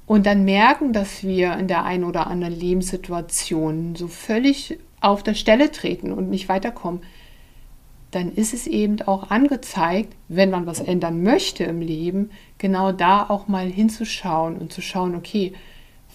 Und 0.05 0.27
dann 0.27 0.45
merken, 0.45 0.93
dass 0.93 1.23
wir 1.23 1.57
in 1.57 1.69
der 1.69 1.85
einen 1.85 2.03
oder 2.03 2.27
anderen 2.27 2.59
Lebenssituation 2.59 3.95
so 3.95 4.09
völlig 4.09 4.81
auf 5.01 5.23
der 5.23 5.35
Stelle 5.35 5.71
treten 5.71 6.11
und 6.11 6.29
nicht 6.29 6.49
weiterkommen, 6.49 7.03
dann 8.11 8.33
ist 8.33 8.53
es 8.53 8.67
eben 8.67 9.01
auch 9.03 9.31
angezeigt, 9.31 10.17
wenn 10.27 10.51
man 10.51 10.67
was 10.67 10.81
ändern 10.81 11.23
möchte 11.23 11.63
im 11.63 11.81
Leben, 11.81 12.33
genau 12.59 12.91
da 12.91 13.27
auch 13.29 13.47
mal 13.47 13.69
hinzuschauen 13.69 14.57
und 14.57 14.73
zu 14.73 14.83
schauen, 14.83 15.15
okay, 15.15 15.53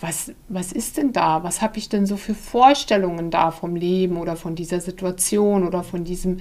was, 0.02 0.34
was 0.50 0.74
ist 0.74 0.98
denn 0.98 1.14
da? 1.14 1.44
Was 1.44 1.62
habe 1.62 1.78
ich 1.78 1.88
denn 1.88 2.06
so 2.06 2.18
für 2.18 2.36
Vorstellungen 2.36 3.32
da 3.32 3.52
vom 3.52 3.78
Leben 3.78 4.18
oder 4.18 4.36
von 4.36 4.56
dieser 4.56 4.82
Situation 4.82 5.66
oder 5.66 5.84
von 5.84 6.04
diesem 6.04 6.40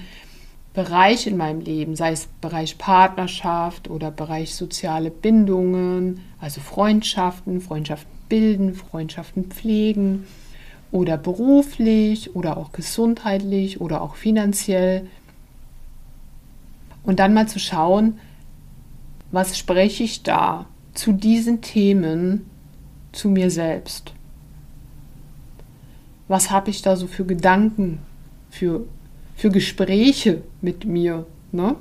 Bereich 0.74 1.26
in 1.26 1.36
meinem 1.36 1.60
Leben, 1.60 1.96
sei 1.96 2.12
es 2.12 2.28
Bereich 2.40 2.78
Partnerschaft 2.78 3.90
oder 3.90 4.10
Bereich 4.10 4.54
soziale 4.54 5.10
Bindungen, 5.10 6.20
also 6.40 6.60
Freundschaften, 6.60 7.60
Freundschaften 7.60 8.10
bilden, 8.28 8.74
Freundschaften 8.74 9.44
pflegen 9.46 10.26
oder 10.90 11.16
beruflich 11.16 12.34
oder 12.34 12.56
auch 12.56 12.72
gesundheitlich 12.72 13.80
oder 13.80 14.02
auch 14.02 14.16
finanziell. 14.16 15.08
Und 17.02 17.18
dann 17.18 17.34
mal 17.34 17.48
zu 17.48 17.58
schauen, 17.58 18.18
was 19.30 19.58
spreche 19.58 20.04
ich 20.04 20.22
da 20.22 20.66
zu 20.94 21.12
diesen 21.12 21.60
Themen 21.60 22.48
zu 23.12 23.28
mir 23.28 23.50
selbst? 23.50 24.12
Was 26.28 26.50
habe 26.50 26.70
ich 26.70 26.82
da 26.82 26.96
so 26.96 27.06
für 27.06 27.24
Gedanken, 27.24 28.00
für, 28.50 28.86
für 29.38 29.50
Gespräche 29.50 30.42
mit 30.60 30.84
mir? 30.84 31.24
Ne? 31.52 31.76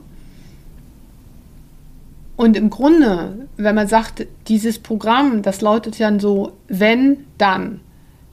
Und 2.38 2.56
im 2.56 2.70
Grunde, 2.70 3.48
wenn 3.58 3.74
man 3.74 3.88
sagt, 3.88 4.28
dieses 4.48 4.78
Programm, 4.78 5.42
das 5.42 5.62
lautet 5.62 5.98
ja 5.98 6.18
so, 6.20 6.54
wenn, 6.68 7.26
dann. 7.38 7.82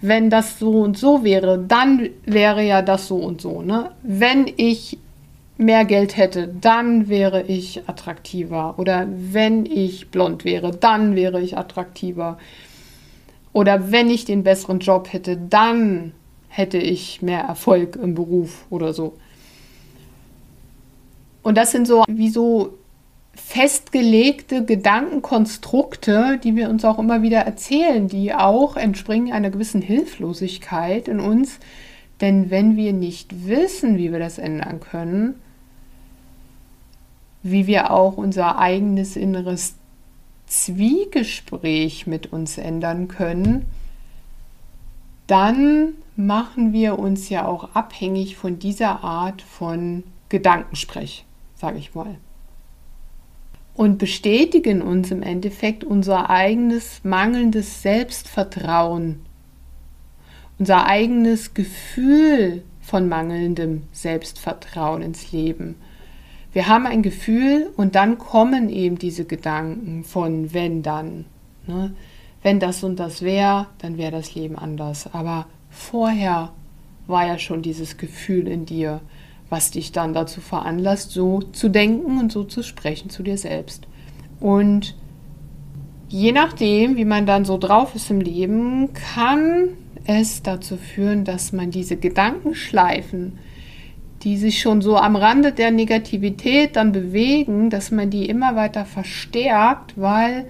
Wenn 0.03 0.29
das 0.29 0.59
so 0.59 0.83
und 0.83 0.99
so 0.99 1.25
wäre, 1.25 1.59
dann 1.59 2.11
wäre 2.27 2.63
ja 2.63 2.83
das 2.83 3.09
so 3.09 3.17
und 3.17 3.41
so. 3.41 3.63
Ne? 3.63 3.91
Wenn 4.03 4.45
ich 4.59 4.99
mehr 5.57 5.87
Geld 5.87 6.19
hätte, 6.19 6.49
dann 6.61 7.09
wäre 7.09 7.45
ich 7.45 7.89
attraktiver. 7.89 8.75
Oder 8.77 9.09
wenn 9.09 9.65
ich 9.65 10.11
blond 10.11 10.45
wäre, 10.45 10.73
dann 10.73 11.17
wäre 11.17 11.41
ich 11.41 11.57
attraktiver. 11.57 12.37
Oder 13.55 13.91
wenn 13.91 14.11
ich 14.11 14.27
den 14.27 14.43
besseren 14.43 14.81
Job 14.81 15.11
hätte, 15.15 15.39
dann 15.39 16.13
hätte 16.55 16.79
ich 16.79 17.21
mehr 17.21 17.41
Erfolg 17.41 17.97
im 17.97 18.15
Beruf 18.15 18.65
oder 18.71 18.93
so. 18.93 19.15
Und 21.43 21.59
das 21.59 21.73
sind 21.73 21.89
so 21.89 22.05
wie 22.07 22.29
so 22.29 22.79
festgelegte 23.35 24.65
Gedankenkonstrukte, 24.65 26.39
die 26.45 26.55
wir 26.55 26.71
uns 26.71 26.85
auch 26.85 27.01
immer 27.01 27.23
wieder 27.23 27.41
erzählen, 27.41 28.07
die 28.07 28.33
auch 28.33 28.77
entspringen 28.77 29.33
einer 29.33 29.51
gewissen 29.51 29.83
Hilflosigkeit 29.83 31.09
in 31.09 31.19
uns. 31.19 31.59
Denn 32.21 32.51
wenn 32.51 32.77
wir 32.77 32.93
nicht 32.93 33.49
wissen, 33.49 33.99
wie 33.99 34.13
wir 34.13 34.21
das 34.21 34.39
ändern 34.39 34.79
können, 34.79 35.35
wie 37.43 37.67
wir 37.67 37.91
auch 37.91 38.17
unser 38.17 38.59
eigenes 38.61 39.17
inneres 39.17 39.75
Zwiegespräch 40.47 42.07
mit 42.07 42.33
uns 42.33 42.59
ändern 42.59 43.09
können, 43.09 43.67
dann 45.27 45.95
machen 46.17 46.73
wir 46.73 46.99
uns 46.99 47.29
ja 47.29 47.47
auch 47.47 47.75
abhängig 47.75 48.37
von 48.37 48.59
dieser 48.59 49.03
Art 49.03 49.43
von 49.43 50.05
Gedankensprech, 50.29 51.25
sage 51.55 51.79
ich 51.79 51.95
mal. 51.95 52.17
Und 53.75 53.99
bestätigen 53.99 54.83
uns 54.83 55.11
im 55.11 55.23
Endeffekt 55.23 55.83
unser 55.83 56.31
eigenes 56.31 57.03
mangelndes 57.03 57.83
Selbstvertrauen, 57.83 59.21
unser 60.59 60.87
eigenes 60.87 61.55
Gefühl 61.55 62.63
von 62.81 63.09
mangelndem 63.09 63.85
Selbstvertrauen 63.93 65.03
ins 65.03 65.33
Leben 65.33 65.77
wir 66.55 66.69
haben 66.69 66.87
ein 66.87 67.03
Gefühl 67.03 67.71
und 67.77 67.97
dann 67.97 68.17
kommen 68.17 68.71
eben 68.71 68.97
diese 68.97 69.25
Gedanken 69.25 70.05
von 70.05 70.55
wenn 70.55 70.83
dann. 70.85 71.25
Ne? 71.67 71.95
Wenn 72.45 72.61
das 72.61 72.85
und 72.85 73.01
das 73.01 73.23
wäre, 73.23 73.69
dann 73.79 73.97
wäre 73.97 74.13
das 74.13 74.35
Leben 74.35 74.57
anders. 74.57 75.13
Aber 75.15 75.47
vorher 75.71 76.53
war 77.07 77.27
ja 77.27 77.39
schon 77.39 77.63
dieses 77.63 77.97
Gefühl 77.97 78.47
in 78.49 78.67
dir, 78.67 79.01
was 79.49 79.71
dich 79.71 79.93
dann 79.93 80.13
dazu 80.13 80.43
veranlasst, 80.43 81.11
so 81.11 81.41
zu 81.41 81.71
denken 81.71 82.19
und 82.19 82.31
so 82.31 82.45
zu 82.45 82.63
sprechen 82.63 83.09
zu 83.09 83.23
dir 83.23 83.39
selbst. 83.39 83.87
Und 84.41 84.95
je 86.11 86.33
nachdem, 86.33 86.97
wie 86.97 87.07
man 87.07 87.25
dann 87.25 87.47
so 87.47 87.57
drauf 87.57 87.95
ist 87.95 88.11
im 88.11 88.21
Leben, 88.21 88.93
kann 88.93 89.71
es 90.05 90.43
dazu 90.43 90.77
führen, 90.77 91.25
dass 91.25 91.53
man 91.53 91.71
diese 91.71 91.97
Gedankenschleifen, 91.97 93.39
die 94.23 94.37
sich 94.37 94.61
schon 94.61 94.83
so 94.83 94.99
am 94.99 95.17
Rande 95.17 95.53
der 95.53 95.71
Negativität 95.71 96.77
dann 96.77 96.93
bewegen, 96.93 97.71
dass 97.71 97.91
man 97.91 98.11
die 98.11 98.29
immer 98.29 98.55
weiter 98.55 98.85
verstärkt, 98.85 99.99
weil 99.99 100.47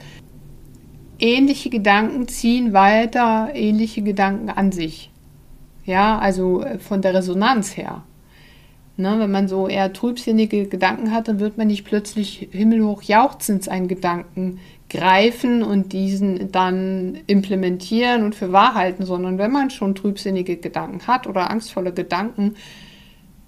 ähnliche 1.25 1.71
Gedanken 1.71 2.29
ziehen 2.29 2.75
weiter 2.75 3.51
ähnliche 3.55 4.03
Gedanken 4.03 4.51
an 4.51 4.73
sich. 4.73 5.11
Ja, 5.87 6.19
also 6.19 6.63
äh, 6.63 6.79
von 6.79 7.01
der 7.03 7.15
Resonanz 7.15 7.77
her. 7.77 8.03
Ne, 8.97 9.19
wenn 9.19 9.33
man 9.33 9.49
so 9.49 9.67
eher 9.67 9.93
trübsinnige 9.93 10.69
Gedanken 10.69 11.11
hat, 11.11 11.27
dann 11.27 11.41
wird 11.41 11.59
man 11.59 11.67
nicht 11.67 11.85
plötzlich 11.85 12.49
himmelhoch 12.53 13.03
jauchzend 13.03 13.69
einen 13.69 13.89
Gedanken 13.89 14.61
greifen 14.89 15.65
und 15.65 15.93
diesen 15.93 16.53
dann 16.53 17.19
implementieren 17.27 18.23
und 18.23 18.37
für 18.37 18.53
wahr 18.53 18.75
halten, 18.75 19.05
sondern 19.05 19.37
wenn 19.37 19.51
man 19.51 19.71
schon 19.71 19.97
trübsinnige 19.97 20.59
Gedanken 20.59 21.09
hat 21.09 21.27
oder 21.27 21.51
angstvolle 21.51 21.93
Gedanken, 21.93 22.55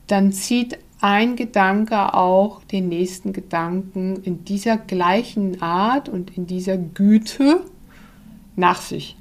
dann 0.08 0.32
zieht 0.32 0.78
ein 1.00 1.36
Gedanke 1.36 2.14
auch 2.14 2.64
den 2.64 2.88
nächsten 2.88 3.32
Gedanken 3.32 4.22
in 4.22 4.44
dieser 4.44 4.76
gleichen 4.76 5.60
Art 5.60 6.08
und 6.08 6.36
in 6.36 6.46
dieser 6.46 6.78
Güte 6.78 7.60
nach 8.56 8.80
sich. 8.80 9.16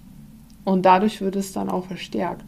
Und 0.64 0.86
dadurch 0.86 1.22
wird 1.22 1.36
es 1.36 1.52
dann 1.52 1.70
auch 1.70 1.86
verstärkt. 1.86 2.46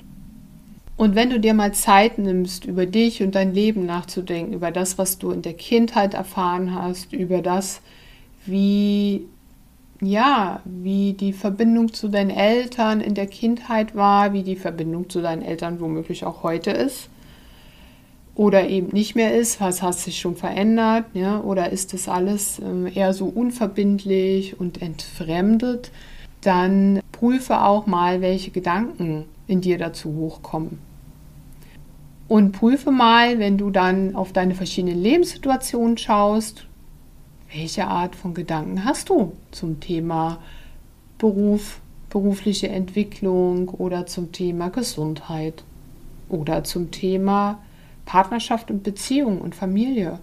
Und 0.95 1.13
wenn 1.13 1.29
du 1.29 1.39
dir 1.39 1.53
mal 1.53 1.73
Zeit 1.73 2.17
nimmst, 2.17 2.65
über 2.65 2.87
dich 2.87 3.21
und 3.21 3.35
dein 3.35 3.53
Leben 3.53 3.85
nachzudenken, 3.85 4.53
über 4.53 4.71
das, 4.71 4.97
was 4.97 5.19
du 5.19 5.31
in 5.31 5.43
der 5.43 5.53
Kindheit 5.53 6.15
erfahren 6.15 6.73
hast, 6.73 7.13
über 7.13 7.41
das, 7.41 7.81
wie 8.45 9.27
ja, 10.01 10.61
wie 10.65 11.13
die 11.13 11.33
Verbindung 11.33 11.91
zu 11.91 12.07
deinen 12.07 12.29
Eltern 12.29 13.01
in 13.01 13.15
der 13.15 13.27
Kindheit 13.27 13.95
war, 13.95 14.33
wie 14.33 14.43
die 14.43 14.55
Verbindung 14.55 15.09
zu 15.09 15.21
deinen 15.21 15.41
Eltern 15.41 15.79
womöglich 15.79 16.23
auch 16.23 16.43
heute 16.43 16.71
ist, 16.71 17.09
oder 18.37 18.69
eben 18.69 18.89
nicht 18.93 19.15
mehr 19.15 19.35
ist, 19.35 19.59
was 19.59 19.81
hat 19.81 19.95
sich 19.95 20.19
schon 20.19 20.35
verändert, 20.35 21.05
ja, 21.15 21.41
oder 21.41 21.71
ist 21.71 21.93
das 21.93 22.07
alles 22.07 22.59
äh, 22.59 22.93
eher 22.93 23.13
so 23.13 23.25
unverbindlich 23.25 24.59
und 24.59 24.79
entfremdet, 24.83 25.91
dann 26.41 27.01
prüfe 27.11 27.61
auch 27.61 27.87
mal, 27.87 28.21
welche 28.21 28.51
Gedanken 28.51 29.25
in 29.47 29.61
dir 29.61 29.79
dazu 29.79 30.13
hochkommen. 30.13 30.77
Und 32.27 32.51
prüfe 32.51 32.91
mal, 32.91 33.39
wenn 33.39 33.57
du 33.57 33.71
dann 33.71 34.15
auf 34.15 34.33
deine 34.33 34.53
verschiedenen 34.53 35.01
Lebenssituationen 35.01 35.97
schaust, 35.97 36.67
welche 37.51 37.87
Art 37.87 38.15
von 38.15 38.35
Gedanken 38.35 38.85
hast 38.85 39.09
du 39.09 39.33
zum 39.49 39.79
Thema 39.79 40.37
Beruf, 41.17 41.79
berufliche 42.11 42.69
Entwicklung 42.69 43.69
oder 43.69 44.05
zum 44.05 44.31
Thema 44.31 44.69
Gesundheit 44.69 45.63
oder 46.29 46.63
zum 46.63 46.91
Thema 46.91 47.59
Partnerschaft 48.07 48.71
und 48.71 48.81
Beziehung 48.81 49.39
und 49.39 49.53
Familie. 49.53 50.19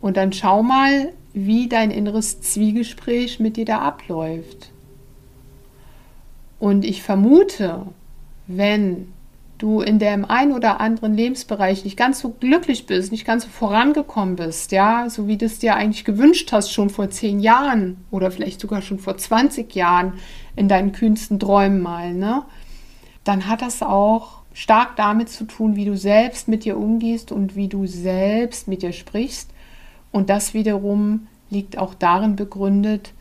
Und 0.00 0.16
dann 0.16 0.32
schau 0.32 0.62
mal, 0.62 1.12
wie 1.34 1.68
dein 1.68 1.90
inneres 1.90 2.40
Zwiegespräch 2.40 3.38
mit 3.38 3.58
dir 3.58 3.66
da 3.66 3.80
abläuft. 3.80 4.70
Und 6.58 6.84
ich 6.84 7.02
vermute, 7.02 7.86
wenn 8.46 9.12
du 9.58 9.82
in 9.82 9.98
dem 9.98 10.24
einen 10.24 10.52
oder 10.52 10.80
anderen 10.80 11.14
Lebensbereich 11.14 11.84
nicht 11.84 11.96
ganz 11.96 12.20
so 12.20 12.30
glücklich 12.30 12.86
bist, 12.86 13.12
nicht 13.12 13.26
ganz 13.26 13.44
so 13.44 13.50
vorangekommen 13.50 14.36
bist, 14.36 14.72
ja, 14.72 15.10
so 15.10 15.26
wie 15.26 15.36
du 15.36 15.44
es 15.44 15.58
dir 15.58 15.74
eigentlich 15.74 16.04
gewünscht 16.04 16.50
hast, 16.52 16.72
schon 16.72 16.88
vor 16.88 17.10
zehn 17.10 17.40
Jahren 17.40 17.98
oder 18.10 18.30
vielleicht 18.30 18.60
sogar 18.60 18.80
schon 18.80 18.98
vor 18.98 19.18
20 19.18 19.74
Jahren 19.74 20.14
in 20.56 20.68
deinen 20.68 20.92
kühnsten 20.92 21.38
Träumen 21.38 21.82
mal, 21.82 22.14
ne, 22.14 22.42
dann 23.24 23.48
hat 23.48 23.60
das 23.60 23.82
auch 23.82 24.39
stark 24.52 24.96
damit 24.96 25.28
zu 25.28 25.44
tun, 25.44 25.76
wie 25.76 25.84
du 25.84 25.96
selbst 25.96 26.48
mit 26.48 26.64
dir 26.64 26.76
umgehst 26.76 27.32
und 27.32 27.56
wie 27.56 27.68
du 27.68 27.86
selbst 27.86 28.68
mit 28.68 28.82
dir 28.82 28.92
sprichst. 28.92 29.50
Und 30.12 30.28
das 30.28 30.54
wiederum 30.54 31.28
liegt 31.50 31.78
auch 31.78 31.94
darin 31.94 32.36
begründet, 32.36 33.12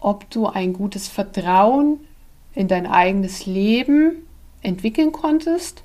ob 0.00 0.30
du 0.30 0.46
ein 0.46 0.72
gutes 0.72 1.08
Vertrauen 1.08 2.00
in 2.54 2.68
dein 2.68 2.86
eigenes 2.86 3.46
Leben 3.46 4.26
entwickeln 4.62 5.12
konntest 5.12 5.82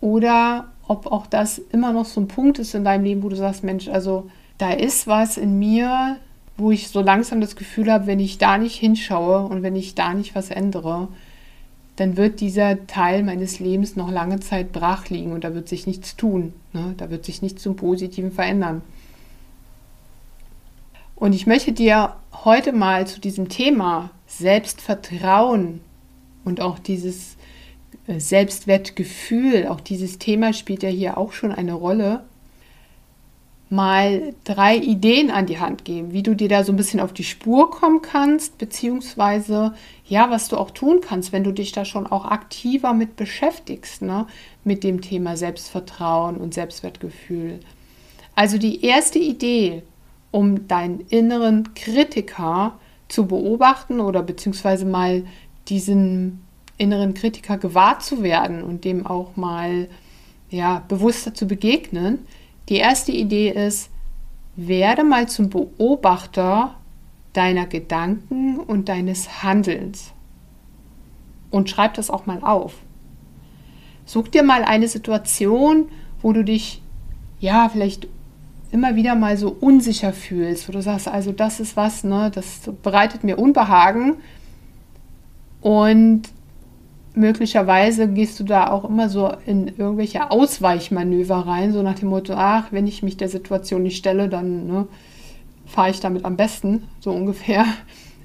oder 0.00 0.68
ob 0.88 1.06
auch 1.06 1.26
das 1.26 1.58
immer 1.58 1.92
noch 1.92 2.04
so 2.04 2.20
ein 2.20 2.28
Punkt 2.28 2.58
ist 2.58 2.74
in 2.74 2.84
deinem 2.84 3.04
Leben, 3.04 3.22
wo 3.22 3.28
du 3.28 3.36
sagst, 3.36 3.62
Mensch, 3.64 3.88
also 3.88 4.30
da 4.58 4.72
ist 4.72 5.06
was 5.06 5.36
in 5.36 5.58
mir, 5.58 6.16
wo 6.56 6.70
ich 6.70 6.88
so 6.88 7.00
langsam 7.00 7.40
das 7.40 7.56
Gefühl 7.56 7.90
habe, 7.90 8.06
wenn 8.06 8.20
ich 8.20 8.38
da 8.38 8.58
nicht 8.58 8.76
hinschaue 8.76 9.46
und 9.46 9.62
wenn 9.62 9.76
ich 9.76 9.94
da 9.94 10.12
nicht 10.12 10.34
was 10.34 10.50
ändere, 10.50 11.08
dann 11.96 12.16
wird 12.16 12.40
dieser 12.40 12.86
Teil 12.86 13.22
meines 13.22 13.60
Lebens 13.60 13.96
noch 13.96 14.10
lange 14.10 14.40
Zeit 14.40 14.72
brach 14.72 15.08
liegen 15.10 15.32
und 15.32 15.44
da 15.44 15.54
wird 15.54 15.68
sich 15.68 15.86
nichts 15.86 16.16
tun. 16.16 16.54
Ne? 16.72 16.94
Da 16.96 17.10
wird 17.10 17.24
sich 17.24 17.42
nichts 17.42 17.62
zum 17.62 17.76
Positiven 17.76 18.32
verändern. 18.32 18.82
Und 21.14 21.34
ich 21.34 21.46
möchte 21.46 21.72
dir 21.72 22.16
heute 22.44 22.72
mal 22.72 23.06
zu 23.06 23.20
diesem 23.20 23.48
Thema 23.48 24.10
Selbstvertrauen 24.26 25.80
und 26.44 26.60
auch 26.60 26.78
dieses 26.78 27.36
äh, 28.06 28.18
Selbstwertgefühl, 28.18 29.66
auch 29.68 29.80
dieses 29.80 30.18
Thema 30.18 30.52
spielt 30.52 30.82
ja 30.82 30.88
hier 30.88 31.18
auch 31.18 31.32
schon 31.32 31.52
eine 31.52 31.74
Rolle, 31.74 32.24
mal 33.72 34.34
drei 34.44 34.76
Ideen 34.76 35.30
an 35.30 35.46
die 35.46 35.58
Hand 35.58 35.86
geben, 35.86 36.12
wie 36.12 36.22
du 36.22 36.36
dir 36.36 36.48
da 36.50 36.62
so 36.62 36.72
ein 36.72 36.76
bisschen 36.76 37.00
auf 37.00 37.14
die 37.14 37.24
Spur 37.24 37.70
kommen 37.70 38.02
kannst, 38.02 38.58
beziehungsweise 38.58 39.72
ja, 40.04 40.30
was 40.30 40.48
du 40.48 40.58
auch 40.58 40.70
tun 40.70 41.00
kannst, 41.00 41.32
wenn 41.32 41.42
du 41.42 41.52
dich 41.52 41.72
da 41.72 41.86
schon 41.86 42.06
auch 42.06 42.26
aktiver 42.26 42.92
mit 42.92 43.16
beschäftigst, 43.16 44.02
ne, 44.02 44.26
mit 44.62 44.84
dem 44.84 45.00
Thema 45.00 45.38
Selbstvertrauen 45.38 46.36
und 46.36 46.52
Selbstwertgefühl. 46.52 47.60
Also 48.34 48.58
die 48.58 48.84
erste 48.84 49.18
Idee, 49.18 49.82
um 50.30 50.68
deinen 50.68 51.00
inneren 51.08 51.72
Kritiker 51.72 52.78
zu 53.08 53.26
beobachten 53.26 54.00
oder 54.00 54.22
beziehungsweise 54.22 54.84
mal 54.84 55.24
diesen 55.68 56.42
inneren 56.76 57.14
Kritiker 57.14 57.56
gewahr 57.56 58.00
zu 58.00 58.22
werden 58.22 58.62
und 58.62 58.84
dem 58.84 59.06
auch 59.06 59.34
mal 59.36 59.88
ja, 60.50 60.82
bewusster 60.88 61.32
zu 61.32 61.46
begegnen. 61.46 62.26
Die 62.72 62.78
erste 62.78 63.12
Idee 63.12 63.50
ist, 63.50 63.90
werde 64.56 65.04
mal 65.04 65.28
zum 65.28 65.50
Beobachter 65.50 66.74
deiner 67.34 67.66
Gedanken 67.66 68.60
und 68.60 68.88
deines 68.88 69.42
Handelns. 69.42 70.14
Und 71.50 71.68
schreib 71.68 71.92
das 71.92 72.08
auch 72.08 72.24
mal 72.24 72.38
auf. 72.40 72.72
Such 74.06 74.28
dir 74.28 74.42
mal 74.42 74.64
eine 74.64 74.88
Situation, 74.88 75.90
wo 76.22 76.32
du 76.32 76.44
dich 76.44 76.80
ja 77.40 77.68
vielleicht 77.68 78.08
immer 78.70 78.96
wieder 78.96 79.16
mal 79.16 79.36
so 79.36 79.54
unsicher 79.60 80.14
fühlst, 80.14 80.66
wo 80.66 80.72
du 80.72 80.80
sagst, 80.80 81.08
also 81.08 81.30
das 81.30 81.60
ist 81.60 81.76
was, 81.76 82.04
ne, 82.04 82.30
das 82.34 82.70
bereitet 82.82 83.22
mir 83.22 83.38
Unbehagen. 83.38 84.14
Und 85.60 86.22
möglicherweise 87.14 88.08
gehst 88.08 88.40
du 88.40 88.44
da 88.44 88.70
auch 88.70 88.84
immer 88.84 89.08
so 89.08 89.32
in 89.46 89.68
irgendwelche 89.68 90.30
Ausweichmanöver 90.30 91.46
rein, 91.46 91.72
so 91.72 91.82
nach 91.82 91.98
dem 91.98 92.08
Motto, 92.08 92.34
ach, 92.34 92.66
wenn 92.70 92.86
ich 92.86 93.02
mich 93.02 93.16
der 93.16 93.28
Situation 93.28 93.82
nicht 93.82 93.96
stelle, 93.96 94.28
dann 94.28 94.66
ne, 94.66 94.86
fahre 95.66 95.90
ich 95.90 96.00
damit 96.00 96.24
am 96.24 96.36
besten, 96.36 96.88
so 97.00 97.10
ungefähr. 97.10 97.64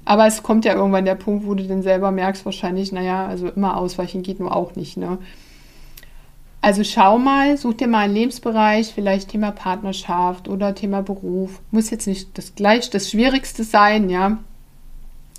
Aber 0.04 0.26
es 0.26 0.42
kommt 0.42 0.64
ja 0.64 0.74
irgendwann 0.74 1.04
der 1.04 1.16
Punkt, 1.16 1.46
wo 1.46 1.54
du 1.54 1.64
dann 1.64 1.82
selber 1.82 2.10
merkst, 2.10 2.46
wahrscheinlich, 2.46 2.92
naja, 2.92 3.26
also 3.26 3.48
immer 3.48 3.76
ausweichen 3.76 4.22
geht 4.22 4.40
nur 4.40 4.56
auch 4.56 4.74
nicht. 4.74 4.96
Ne? 4.96 5.18
Also 6.60 6.82
schau 6.82 7.18
mal, 7.18 7.56
such 7.56 7.74
dir 7.74 7.88
mal 7.88 8.04
einen 8.04 8.14
Lebensbereich, 8.14 8.92
vielleicht 8.94 9.28
Thema 9.30 9.52
Partnerschaft 9.52 10.48
oder 10.48 10.74
Thema 10.74 11.02
Beruf. 11.02 11.60
Muss 11.70 11.90
jetzt 11.90 12.06
nicht 12.06 12.36
das 12.38 12.54
gleich 12.54 12.90
das 12.90 13.10
Schwierigste 13.10 13.64
sein, 13.64 14.08
ja. 14.08 14.38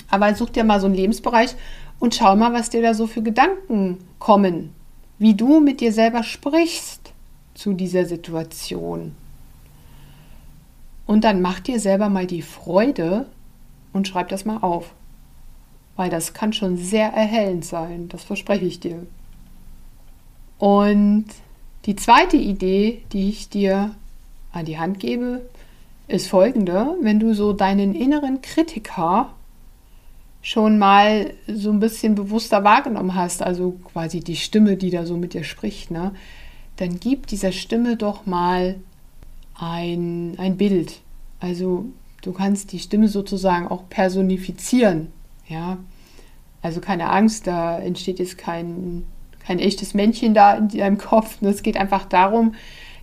Aber 0.10 0.34
such 0.36 0.52
dir 0.52 0.64
mal 0.64 0.80
so 0.80 0.86
einen 0.86 0.96
Lebensbereich 0.96 1.56
und 2.00 2.16
schau 2.16 2.36
mal, 2.36 2.54
was 2.54 2.70
dir 2.70 2.82
da 2.82 2.94
so 2.94 3.08
für 3.08 3.22
Gedanken 3.22 4.00
kommen, 4.20 4.74
wie 5.18 5.36
du 5.36 5.60
mit 5.60 5.82
dir 5.82 5.92
selber 5.92 6.24
sprichst 6.24 7.14
zu 7.54 7.74
dieser 7.74 8.06
Situation. 8.06 9.16
Und 11.06 11.24
dann 11.24 11.42
mach 11.42 11.60
dir 11.60 11.80
selber 11.80 12.10
mal 12.10 12.28
die 12.28 12.42
Freude 12.42 13.26
und 13.94 14.08
schreib 14.08 14.30
das 14.30 14.46
mal 14.46 14.58
auf. 14.58 14.94
Weil 15.96 16.10
das 16.10 16.34
kann 16.34 16.54
schon 16.54 16.78
sehr 16.78 17.12
erhellend 17.12 17.66
sein, 17.66 18.08
das 18.08 18.24
verspreche 18.24 18.66
ich 18.66 18.80
dir. 18.80 19.06
Und 20.58 21.26
die 21.86 21.96
zweite 21.96 22.38
Idee, 22.38 23.04
die 23.12 23.30
ich 23.30 23.50
dir 23.50 23.96
an 24.52 24.66
die 24.66 24.80
Hand 24.80 25.00
gebe, 25.00 25.42
ist 26.08 26.28
folgende. 26.28 26.96
Wenn 27.02 27.20
du 27.20 27.34
so 27.34 27.54
deinen 27.54 27.96
inneren 27.96 28.42
Kritiker 28.42 29.34
schon 30.42 30.78
mal 30.78 31.34
so 31.48 31.72
ein 31.72 31.80
bisschen 31.80 32.16
bewusster 32.16 32.64
wahrgenommen 32.64 33.16
hast, 33.16 33.44
also 33.44 33.72
quasi 33.72 34.22
die 34.22 34.38
Stimme, 34.38 34.78
die 34.78 34.90
da 34.90 35.06
so 35.06 35.18
mit 35.18 35.34
dir 35.34 35.44
spricht, 35.44 35.92
ne, 35.92 36.14
dann 36.78 37.00
gib 37.00 37.28
dieser 37.28 37.52
Stimme 37.52 37.98
doch 37.98 38.26
mal 38.26 38.76
ein, 39.56 40.36
ein 40.38 40.56
Bild. 40.56 41.02
Also 41.40 41.86
du 42.22 42.32
kannst 42.32 42.72
die 42.72 42.80
Stimme 42.80 43.10
sozusagen 43.10 43.68
auch 43.68 43.90
personifizieren, 43.90 45.08
ja. 45.48 45.78
Also 46.62 46.82
keine 46.82 47.10
Angst, 47.10 47.48
da 47.48 47.80
entsteht 47.80 48.20
jetzt 48.20 48.38
kein, 48.38 49.06
kein 49.40 49.60
echtes 49.60 49.94
Männchen 49.94 50.34
da 50.34 50.56
in 50.56 50.68
deinem 50.68 50.98
Kopf. 50.98 51.42
Es 51.42 51.64
geht 51.64 51.78
einfach 51.78 52.04
darum, 52.06 52.54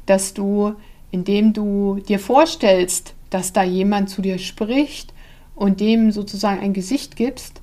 dass 0.04 0.34
du, 0.34 0.74
indem 1.10 1.54
du 1.54 2.00
dir 2.06 2.18
vorstellst, 2.18 3.14
dass 3.30 3.54
da 3.54 3.62
jemand 3.62 4.10
zu 4.10 4.20
dir 4.20 4.38
spricht, 4.38 5.14
und 5.56 5.80
dem 5.80 6.12
sozusagen 6.12 6.60
ein 6.60 6.74
Gesicht 6.74 7.16
gibst, 7.16 7.60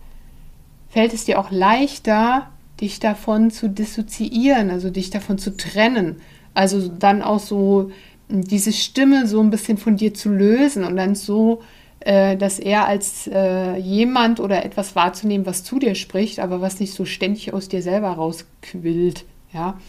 fällt 0.90 1.14
es 1.14 1.24
dir 1.24 1.40
auch 1.40 1.52
leichter, 1.52 2.50
dich 2.82 3.00
davon 3.00 3.52
zu 3.52 3.70
dissoziieren, 3.70 4.70
also 4.70 4.90
dich 4.90 5.10
davon 5.10 5.38
zu 5.38 5.56
trennen. 5.56 6.18
Also 6.54 6.90
dann 6.90 7.22
auch 7.22 7.40
so 7.40 7.92
diese 8.28 8.74
Stimme 8.74 9.28
so 9.28 9.40
ein 9.40 9.52
bisschen 9.52 9.78
von 9.78 9.96
dir 9.96 10.14
zu 10.14 10.30
lösen 10.30 10.84
und 10.84 10.98
dann 10.98 11.16
so, 11.16 11.62
äh, 12.00 12.36
dass 12.36 12.60
er 12.60 12.88
als 12.88 13.28
äh, 13.28 13.78
jemand 13.78 14.40
oder 14.40 14.66
etwas 14.66 14.96
wahrzunehmen, 14.96 15.46
was 15.46 15.64
zu 15.64 15.80
dir 15.80 15.96
spricht, 15.96 16.40
aber 16.40 16.62
was 16.62 16.80
nicht 16.80 16.94
so 16.94 17.06
ständig 17.06 17.54
aus 17.54 17.70
dir 17.70 17.82
selber 17.82 18.10
rausquillt. 18.10 19.26
Ja. 19.54 19.80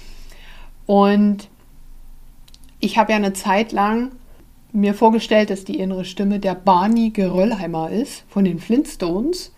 Und 0.86 1.48
ich 2.80 2.98
habe 2.98 3.12
ja 3.12 3.16
eine 3.16 3.32
Zeit 3.32 3.72
lang 3.72 4.12
mir 4.74 4.94
vorgestellt, 4.94 5.50
dass 5.50 5.64
die 5.64 5.78
innere 5.78 6.04
Stimme 6.04 6.40
der 6.40 6.54
Barney 6.54 7.10
Geröllheimer 7.10 7.90
ist 7.90 8.24
von 8.28 8.44
den 8.44 8.58
Flintstones. 8.58 9.52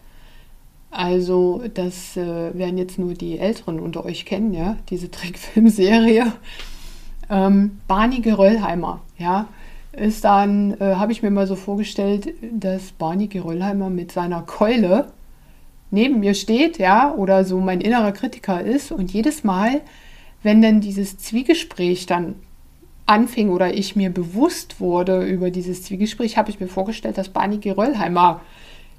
Also, 0.91 1.63
das 1.75 2.17
äh, 2.17 2.57
werden 2.57 2.79
jetzt 2.79 2.99
nur 2.99 3.15
die 3.15 3.39
Älteren 3.39 3.81
unter 3.81 4.05
euch 4.05 4.25
kennen, 4.25 4.55
ja, 4.55 4.77
diese 4.91 5.11
Trickfilmserie. 5.11 6.33
Ähm, 7.29 7.81
Barney 7.89 8.21
Geröllheimer, 8.21 9.01
ja, 9.19 9.49
ist 9.93 10.25
dann, 10.25 10.79
äh, 10.81 10.95
habe 10.95 11.13
ich 11.13 11.23
mir 11.23 11.31
mal 11.31 11.47
so 11.47 11.57
vorgestellt, 11.57 12.35
dass 12.53 12.93
Barney 12.93 13.27
Geröllheimer 13.27 13.91
mit 13.91 14.13
seiner 14.13 14.43
Keule 14.43 15.13
neben 15.91 16.21
mir 16.21 16.35
steht, 16.35 16.79
ja, 16.79 17.15
oder 17.15 17.45
so 17.45 17.59
mein 17.59 17.81
innerer 17.81 18.13
Kritiker 18.13 18.61
ist 18.61 18.93
und 18.93 19.13
jedes 19.13 19.45
Mal, 19.45 19.81
wenn 20.43 20.63
dann 20.63 20.81
dieses 20.81 21.19
Zwiegespräch 21.19 22.07
dann 22.07 22.37
anfing 23.07 23.51
oder 23.51 23.73
ich 23.75 23.97
mir 23.97 24.11
bewusst 24.11 24.81
wurde 24.81 25.25
über 25.25 25.51
dieses 25.51 25.85
Zwiegespräch, 25.85 26.37
habe 26.37 26.51
ich 26.51 26.61
mir 26.61 26.67
vorgestellt, 26.67 27.19
dass 27.19 27.29
Barney 27.29 27.59
Geröllheimer 27.59 28.41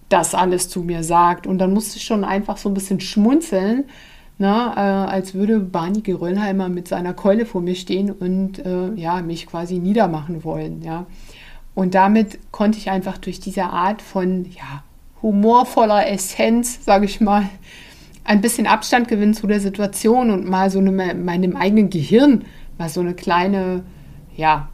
das 0.09 0.33
alles 0.33 0.69
zu 0.69 0.81
mir 0.81 1.03
sagt. 1.03 1.45
Und 1.45 1.57
dann 1.59 1.73
musste 1.73 1.97
ich 1.97 2.05
schon 2.05 2.23
einfach 2.23 2.57
so 2.57 2.69
ein 2.69 2.73
bisschen 2.73 3.01
schmunzeln, 3.01 3.85
na, 4.39 4.73
äh, 4.75 5.11
als 5.11 5.33
würde 5.33 5.59
Barney 5.59 6.01
Geröllheimer 6.01 6.69
mit 6.69 6.87
seiner 6.87 7.13
Keule 7.13 7.45
vor 7.45 7.61
mir 7.61 7.75
stehen 7.75 8.11
und 8.11 8.59
äh, 8.65 8.93
ja, 8.93 9.21
mich 9.21 9.47
quasi 9.47 9.79
niedermachen 9.79 10.43
wollen. 10.43 10.81
Ja. 10.83 11.05
Und 11.75 11.95
damit 11.95 12.39
konnte 12.51 12.77
ich 12.77 12.89
einfach 12.89 13.17
durch 13.17 13.39
diese 13.39 13.65
Art 13.65 14.01
von 14.01 14.45
ja, 14.45 14.83
humorvoller 15.21 16.07
Essenz, 16.09 16.85
sage 16.85 17.05
ich 17.05 17.19
mal, 17.19 17.49
ein 18.23 18.41
bisschen 18.41 18.67
Abstand 18.67 19.07
gewinnen 19.07 19.33
zu 19.33 19.47
der 19.47 19.59
Situation 19.59 20.31
und 20.31 20.47
mal 20.47 20.69
so 20.69 20.79
eine, 20.79 20.91
meinem 20.91 21.55
eigenen 21.55 21.89
Gehirn 21.89 22.45
mal 22.77 22.89
so 22.89 22.99
eine 22.99 23.13
kleine 23.13 23.83
ja, 24.37 24.69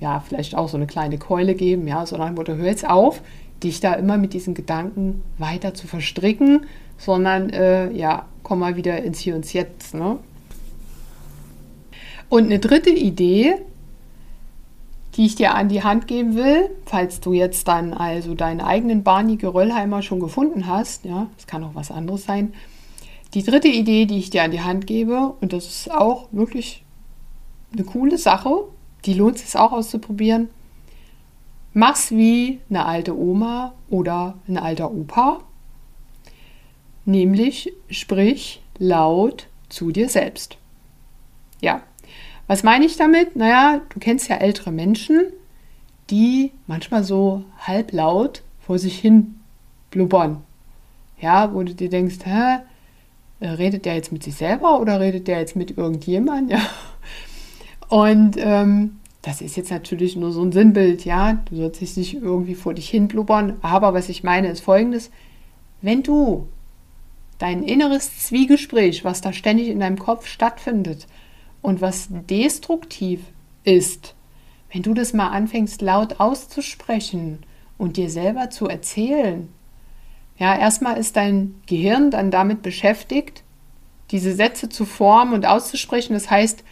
ja, 0.00 0.20
vielleicht 0.20 0.56
auch 0.56 0.68
so 0.68 0.76
eine 0.76 0.86
kleine 0.86 1.18
Keule 1.18 1.54
geben, 1.54 1.86
ja, 1.86 2.04
sondern 2.06 2.34
Mutter, 2.34 2.56
hör 2.56 2.66
jetzt 2.66 2.88
auf, 2.88 3.22
dich 3.62 3.80
da 3.80 3.94
immer 3.94 4.16
mit 4.16 4.32
diesen 4.32 4.54
Gedanken 4.54 5.22
weiter 5.38 5.74
zu 5.74 5.86
verstricken, 5.86 6.66
sondern 6.96 7.50
äh, 7.50 7.92
ja, 7.92 8.26
komm 8.42 8.60
mal 8.60 8.76
wieder 8.76 9.02
ins 9.02 9.18
Hier 9.20 9.34
und 9.34 9.52
Jetzt. 9.52 9.94
Ne? 9.94 10.18
Und 12.28 12.44
eine 12.44 12.58
dritte 12.58 12.90
Idee, 12.90 13.56
die 15.14 15.26
ich 15.26 15.34
dir 15.34 15.54
an 15.54 15.68
die 15.68 15.82
Hand 15.82 16.06
geben 16.06 16.36
will, 16.36 16.70
falls 16.84 17.20
du 17.20 17.32
jetzt 17.32 17.66
dann 17.66 17.92
also 17.92 18.34
deinen 18.34 18.60
eigenen 18.60 19.02
Barney 19.02 19.36
Geröllheimer 19.36 20.02
schon 20.02 20.20
gefunden 20.20 20.66
hast, 20.66 21.04
ja, 21.04 21.26
es 21.36 21.46
kann 21.46 21.64
auch 21.64 21.74
was 21.74 21.90
anderes 21.90 22.24
sein. 22.24 22.54
Die 23.34 23.42
dritte 23.42 23.68
Idee, 23.68 24.06
die 24.06 24.18
ich 24.18 24.30
dir 24.30 24.44
an 24.44 24.52
die 24.52 24.62
Hand 24.62 24.86
gebe, 24.86 25.34
und 25.40 25.52
das 25.52 25.66
ist 25.66 25.90
auch 25.90 26.28
wirklich 26.30 26.84
eine 27.72 27.84
coole 27.84 28.16
Sache, 28.16 28.64
die 29.04 29.14
lohnt 29.14 29.38
sich 29.38 29.56
auch 29.56 29.72
auszuprobieren. 29.72 30.48
Mach's 31.72 32.10
wie 32.10 32.60
eine 32.70 32.86
alte 32.86 33.16
Oma 33.16 33.74
oder 33.88 34.38
ein 34.48 34.58
alter 34.58 34.90
Opa. 34.90 35.40
Nämlich 37.04 37.72
sprich 37.90 38.60
laut 38.78 39.48
zu 39.68 39.90
dir 39.90 40.08
selbst. 40.08 40.56
Ja, 41.60 41.82
was 42.46 42.62
meine 42.62 42.86
ich 42.86 42.96
damit? 42.96 43.36
Naja, 43.36 43.82
du 43.90 44.00
kennst 44.00 44.28
ja 44.28 44.36
ältere 44.36 44.72
Menschen, 44.72 45.26
die 46.10 46.52
manchmal 46.66 47.04
so 47.04 47.44
halblaut 47.58 48.42
vor 48.60 48.78
sich 48.78 48.98
hin 48.98 49.40
blubbern. 49.90 50.42
Ja, 51.20 51.52
wo 51.52 51.62
du 51.62 51.74
dir 51.74 51.90
denkst, 51.90 52.18
hä, 52.24 52.60
redet 53.40 53.84
der 53.84 53.94
jetzt 53.94 54.12
mit 54.12 54.22
sich 54.22 54.34
selber 54.34 54.80
oder 54.80 55.00
redet 55.00 55.28
der 55.28 55.40
jetzt 55.40 55.56
mit 55.56 55.76
irgendjemand? 55.76 56.50
Ja. 56.58 56.60
Und 57.88 58.36
ähm, 58.38 58.98
das 59.22 59.40
ist 59.40 59.56
jetzt 59.56 59.70
natürlich 59.70 60.16
nur 60.16 60.32
so 60.32 60.42
ein 60.42 60.52
Sinnbild, 60.52 61.04
ja. 61.04 61.34
Du 61.50 61.56
sollst 61.56 61.80
dich 61.80 61.96
nicht 61.96 62.14
irgendwie 62.14 62.54
vor 62.54 62.74
dich 62.74 62.88
hin 62.88 63.08
blubbern. 63.08 63.56
Aber 63.62 63.94
was 63.94 64.08
ich 64.08 64.22
meine 64.22 64.48
ist 64.48 64.60
folgendes: 64.60 65.10
Wenn 65.82 66.02
du 66.02 66.48
dein 67.38 67.62
inneres 67.62 68.26
Zwiegespräch, 68.26 69.04
was 69.04 69.20
da 69.20 69.32
ständig 69.32 69.68
in 69.68 69.80
deinem 69.80 69.98
Kopf 69.98 70.26
stattfindet 70.26 71.06
und 71.62 71.80
was 71.80 72.08
destruktiv 72.10 73.20
ist, 73.64 74.14
wenn 74.72 74.82
du 74.82 74.92
das 74.92 75.12
mal 75.12 75.28
anfängst 75.28 75.82
laut 75.82 76.20
auszusprechen 76.20 77.40
und 77.78 77.96
dir 77.96 78.10
selber 78.10 78.50
zu 78.50 78.66
erzählen, 78.66 79.48
ja, 80.36 80.56
erstmal 80.56 80.98
ist 80.98 81.16
dein 81.16 81.54
Gehirn 81.66 82.10
dann 82.10 82.30
damit 82.30 82.62
beschäftigt, 82.62 83.42
diese 84.10 84.34
Sätze 84.34 84.68
zu 84.68 84.84
formen 84.84 85.34
und 85.34 85.46
auszusprechen. 85.46 86.12
Das 86.12 86.30
heißt, 86.30 86.62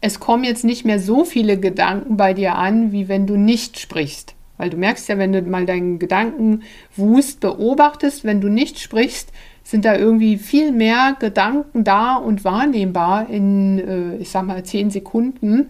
es 0.00 0.20
kommen 0.20 0.44
jetzt 0.44 0.64
nicht 0.64 0.84
mehr 0.84 1.00
so 1.00 1.24
viele 1.24 1.58
Gedanken 1.58 2.16
bei 2.16 2.34
dir 2.34 2.54
an, 2.54 2.92
wie 2.92 3.08
wenn 3.08 3.26
du 3.26 3.36
nicht 3.36 3.78
sprichst. 3.78 4.34
Weil 4.56 4.70
du 4.70 4.76
merkst 4.76 5.08
ja, 5.08 5.18
wenn 5.18 5.32
du 5.32 5.42
mal 5.42 5.66
deinen 5.66 5.98
Gedankenwust 5.98 7.40
beobachtest, 7.40 8.24
wenn 8.24 8.40
du 8.40 8.48
nicht 8.48 8.78
sprichst, 8.80 9.32
sind 9.62 9.84
da 9.84 9.96
irgendwie 9.96 10.36
viel 10.36 10.72
mehr 10.72 11.16
Gedanken 11.18 11.84
da 11.84 12.16
und 12.16 12.44
wahrnehmbar 12.44 13.28
in, 13.28 13.78
äh, 13.78 14.16
ich 14.16 14.30
sag 14.30 14.46
mal, 14.46 14.64
zehn 14.64 14.90
Sekunden, 14.90 15.68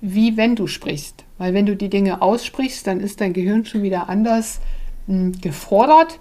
wie 0.00 0.36
wenn 0.36 0.56
du 0.56 0.66
sprichst. 0.66 1.24
Weil 1.38 1.54
wenn 1.54 1.66
du 1.66 1.74
die 1.74 1.88
Dinge 1.88 2.22
aussprichst, 2.22 2.86
dann 2.86 3.00
ist 3.00 3.20
dein 3.20 3.32
Gehirn 3.32 3.64
schon 3.64 3.82
wieder 3.82 4.08
anders 4.08 4.60
hm, 5.06 5.32
gefordert 5.40 6.20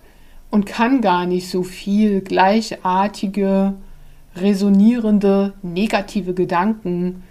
und 0.50 0.66
kann 0.66 1.02
gar 1.02 1.26
nicht 1.26 1.50
so 1.50 1.62
viel 1.64 2.22
gleichartige, 2.22 3.74
resonierende, 4.36 5.54
negative 5.62 6.34
Gedanken 6.34 7.24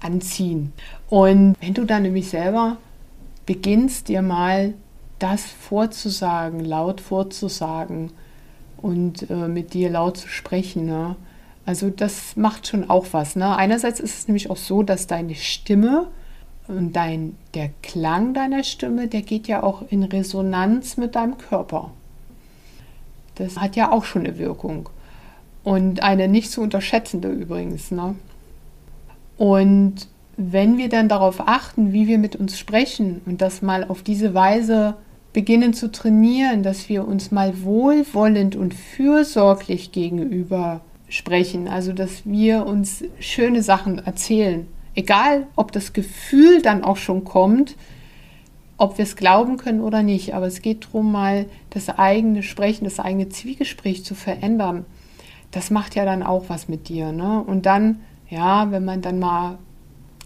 anziehen. 0.00 0.72
Und 1.08 1.56
wenn 1.60 1.74
du 1.74 1.84
dann 1.84 2.02
nämlich 2.02 2.28
selber 2.28 2.76
beginnst, 3.46 4.08
dir 4.08 4.22
mal 4.22 4.74
das 5.18 5.44
vorzusagen, 5.44 6.64
laut 6.64 7.00
vorzusagen 7.00 8.10
und 8.76 9.30
äh, 9.30 9.48
mit 9.48 9.72
dir 9.74 9.90
laut 9.90 10.18
zu 10.18 10.28
sprechen, 10.28 10.86
ne? 10.86 11.16
also 11.64 11.90
das 11.90 12.36
macht 12.36 12.68
schon 12.68 12.90
auch 12.90 13.06
was. 13.12 13.34
Ne? 13.34 13.56
Einerseits 13.56 13.98
ist 13.98 14.18
es 14.18 14.28
nämlich 14.28 14.50
auch 14.50 14.56
so, 14.56 14.82
dass 14.82 15.06
deine 15.06 15.34
Stimme 15.34 16.08
und 16.68 16.94
dein, 16.94 17.36
der 17.54 17.70
Klang 17.82 18.34
deiner 18.34 18.64
Stimme, 18.64 19.08
der 19.08 19.22
geht 19.22 19.48
ja 19.48 19.62
auch 19.62 19.82
in 19.90 20.02
Resonanz 20.02 20.96
mit 20.96 21.14
deinem 21.14 21.38
Körper. 21.38 21.92
Das 23.36 23.58
hat 23.58 23.76
ja 23.76 23.92
auch 23.92 24.04
schon 24.04 24.26
eine 24.26 24.38
Wirkung. 24.38 24.88
Und 25.66 26.00
eine 26.04 26.28
nicht 26.28 26.52
zu 26.52 26.60
unterschätzende 26.60 27.28
übrigens. 27.28 27.90
Ne? 27.90 28.14
Und 29.36 30.06
wenn 30.36 30.78
wir 30.78 30.88
dann 30.88 31.08
darauf 31.08 31.48
achten, 31.48 31.92
wie 31.92 32.06
wir 32.06 32.18
mit 32.18 32.36
uns 32.36 32.56
sprechen 32.56 33.20
und 33.26 33.42
das 33.42 33.62
mal 33.62 33.82
auf 33.82 34.04
diese 34.04 34.32
Weise 34.32 34.94
beginnen 35.32 35.74
zu 35.74 35.90
trainieren, 35.90 36.62
dass 36.62 36.88
wir 36.88 37.08
uns 37.08 37.32
mal 37.32 37.64
wohlwollend 37.64 38.54
und 38.54 38.74
fürsorglich 38.74 39.90
gegenüber 39.90 40.82
sprechen, 41.08 41.66
also 41.66 41.92
dass 41.92 42.24
wir 42.24 42.64
uns 42.64 43.02
schöne 43.18 43.64
Sachen 43.64 43.98
erzählen, 43.98 44.68
egal 44.94 45.48
ob 45.56 45.72
das 45.72 45.92
Gefühl 45.92 46.62
dann 46.62 46.84
auch 46.84 46.96
schon 46.96 47.24
kommt, 47.24 47.74
ob 48.76 48.98
wir 48.98 49.02
es 49.02 49.16
glauben 49.16 49.56
können 49.56 49.80
oder 49.80 50.04
nicht, 50.04 50.32
aber 50.32 50.46
es 50.46 50.62
geht 50.62 50.84
darum, 50.84 51.10
mal 51.10 51.46
das 51.70 51.88
eigene 51.88 52.44
Sprechen, 52.44 52.84
das 52.84 53.00
eigene 53.00 53.30
Zwiegespräch 53.30 54.04
zu 54.04 54.14
verändern. 54.14 54.84
Das 55.56 55.70
macht 55.70 55.94
ja 55.94 56.04
dann 56.04 56.22
auch 56.22 56.44
was 56.48 56.68
mit 56.68 56.90
dir. 56.90 57.12
Ne? 57.12 57.42
Und 57.42 57.64
dann, 57.64 58.00
ja, 58.28 58.70
wenn 58.72 58.84
man 58.84 59.00
dann 59.00 59.18
mal 59.18 59.56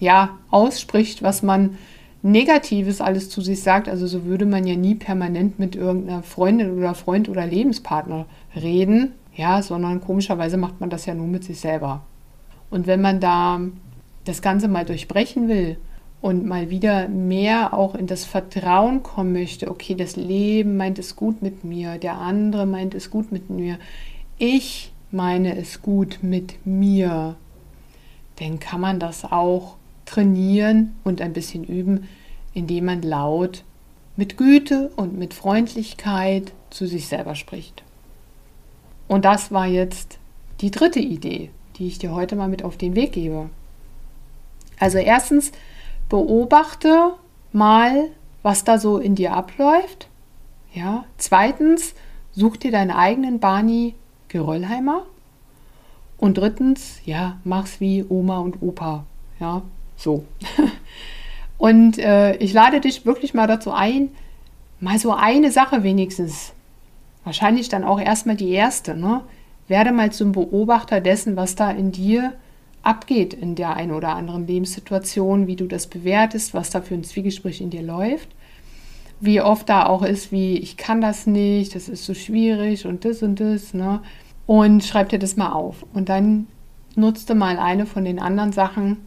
ja, 0.00 0.30
ausspricht, 0.50 1.22
was 1.22 1.44
man 1.44 1.78
Negatives 2.22 3.00
alles 3.00 3.30
zu 3.30 3.40
sich 3.40 3.62
sagt, 3.62 3.88
also 3.88 4.08
so 4.08 4.24
würde 4.24 4.44
man 4.44 4.66
ja 4.66 4.74
nie 4.74 4.96
permanent 4.96 5.60
mit 5.60 5.76
irgendeiner 5.76 6.24
Freundin 6.24 6.76
oder 6.76 6.96
Freund 6.96 7.28
oder 7.28 7.46
Lebenspartner 7.46 8.26
reden, 8.56 9.12
ja, 9.36 9.62
sondern 9.62 10.00
komischerweise 10.00 10.56
macht 10.56 10.80
man 10.80 10.90
das 10.90 11.06
ja 11.06 11.14
nur 11.14 11.28
mit 11.28 11.44
sich 11.44 11.60
selber. 11.60 12.02
Und 12.68 12.88
wenn 12.88 13.00
man 13.00 13.20
da 13.20 13.60
das 14.24 14.42
Ganze 14.42 14.66
mal 14.66 14.84
durchbrechen 14.84 15.46
will 15.46 15.76
und 16.20 16.44
mal 16.44 16.70
wieder 16.70 17.06
mehr 17.08 17.72
auch 17.72 17.94
in 17.94 18.08
das 18.08 18.24
Vertrauen 18.24 19.04
kommen 19.04 19.32
möchte, 19.32 19.70
okay, 19.70 19.94
das 19.94 20.16
Leben 20.16 20.76
meint 20.76 20.98
es 20.98 21.14
gut 21.14 21.40
mit 21.40 21.62
mir, 21.62 21.98
der 21.98 22.18
andere 22.18 22.66
meint 22.66 22.96
es 22.96 23.12
gut 23.12 23.30
mit 23.30 23.48
mir, 23.48 23.78
ich 24.36 24.90
meine 25.10 25.56
es 25.56 25.82
gut 25.82 26.18
mit 26.22 26.64
mir, 26.66 27.36
dann 28.36 28.58
kann 28.58 28.80
man 28.80 29.00
das 29.00 29.24
auch 29.24 29.76
trainieren 30.06 30.96
und 31.04 31.20
ein 31.20 31.32
bisschen 31.32 31.64
üben, 31.64 32.08
indem 32.54 32.86
man 32.86 33.02
laut 33.02 33.64
mit 34.16 34.36
Güte 34.36 34.90
und 34.96 35.18
mit 35.18 35.34
Freundlichkeit 35.34 36.52
zu 36.70 36.86
sich 36.86 37.06
selber 37.06 37.34
spricht. 37.34 37.82
Und 39.08 39.24
das 39.24 39.50
war 39.50 39.66
jetzt 39.66 40.18
die 40.60 40.70
dritte 40.70 41.00
Idee, 41.00 41.50
die 41.76 41.86
ich 41.86 41.98
dir 41.98 42.12
heute 42.12 42.36
mal 42.36 42.48
mit 42.48 42.62
auf 42.62 42.76
den 42.76 42.94
Weg 42.94 43.12
gebe. 43.12 43.50
Also 44.78 44.98
erstens, 44.98 45.52
beobachte 46.08 47.14
mal, 47.52 48.10
was 48.42 48.64
da 48.64 48.78
so 48.78 48.98
in 48.98 49.14
dir 49.14 49.32
abläuft. 49.32 50.08
Ja. 50.72 51.04
Zweitens, 51.18 51.94
such 52.32 52.56
dir 52.56 52.70
deinen 52.70 52.90
eigenen 52.90 53.40
Barney 53.40 53.94
Geröllheimer. 54.30 55.04
Und 56.16 56.38
drittens, 56.38 57.00
ja, 57.04 57.38
mach's 57.44 57.80
wie 57.80 58.04
Oma 58.08 58.38
und 58.38 58.62
Opa. 58.62 59.04
Ja, 59.38 59.62
so. 59.96 60.24
und 61.58 61.98
äh, 61.98 62.36
ich 62.36 62.52
lade 62.52 62.80
dich 62.80 63.04
wirklich 63.04 63.34
mal 63.34 63.46
dazu 63.46 63.72
ein, 63.72 64.10
mal 64.80 64.98
so 64.98 65.12
eine 65.12 65.50
Sache 65.50 65.82
wenigstens, 65.82 66.52
wahrscheinlich 67.24 67.68
dann 67.68 67.84
auch 67.84 68.00
erstmal 68.00 68.36
die 68.36 68.50
erste, 68.50 68.96
ne? 68.96 69.22
Werde 69.68 69.92
mal 69.92 70.10
zum 70.10 70.32
Beobachter 70.32 71.00
dessen, 71.00 71.36
was 71.36 71.54
da 71.54 71.70
in 71.70 71.92
dir 71.92 72.32
abgeht 72.82 73.34
in 73.34 73.54
der 73.54 73.76
einen 73.76 73.92
oder 73.92 74.14
anderen 74.16 74.46
Lebenssituation, 74.46 75.46
wie 75.46 75.56
du 75.56 75.66
das 75.66 75.86
bewertest, 75.86 76.54
was 76.54 76.70
da 76.70 76.80
für 76.80 76.94
ein 76.94 77.04
Zwiegespräch 77.04 77.60
in 77.60 77.70
dir 77.70 77.82
läuft. 77.82 78.28
Wie 79.20 79.40
oft 79.40 79.68
da 79.68 79.86
auch 79.86 80.02
ist, 80.02 80.32
wie 80.32 80.56
ich 80.56 80.76
kann 80.76 81.00
das 81.00 81.26
nicht, 81.26 81.74
das 81.74 81.88
ist 81.88 82.04
so 82.06 82.14
schwierig 82.14 82.86
und 82.86 83.04
das 83.04 83.22
und 83.22 83.38
das. 83.38 83.74
Ne? 83.74 84.00
Und 84.46 84.82
schreib 84.82 85.10
dir 85.10 85.18
das 85.18 85.36
mal 85.36 85.52
auf. 85.52 85.84
Und 85.92 86.08
dann 86.08 86.46
nutzt 86.96 87.28
du 87.30 87.34
mal 87.34 87.58
eine 87.58 87.86
von 87.86 88.04
den 88.04 88.18
anderen 88.18 88.52
Sachen, 88.52 88.98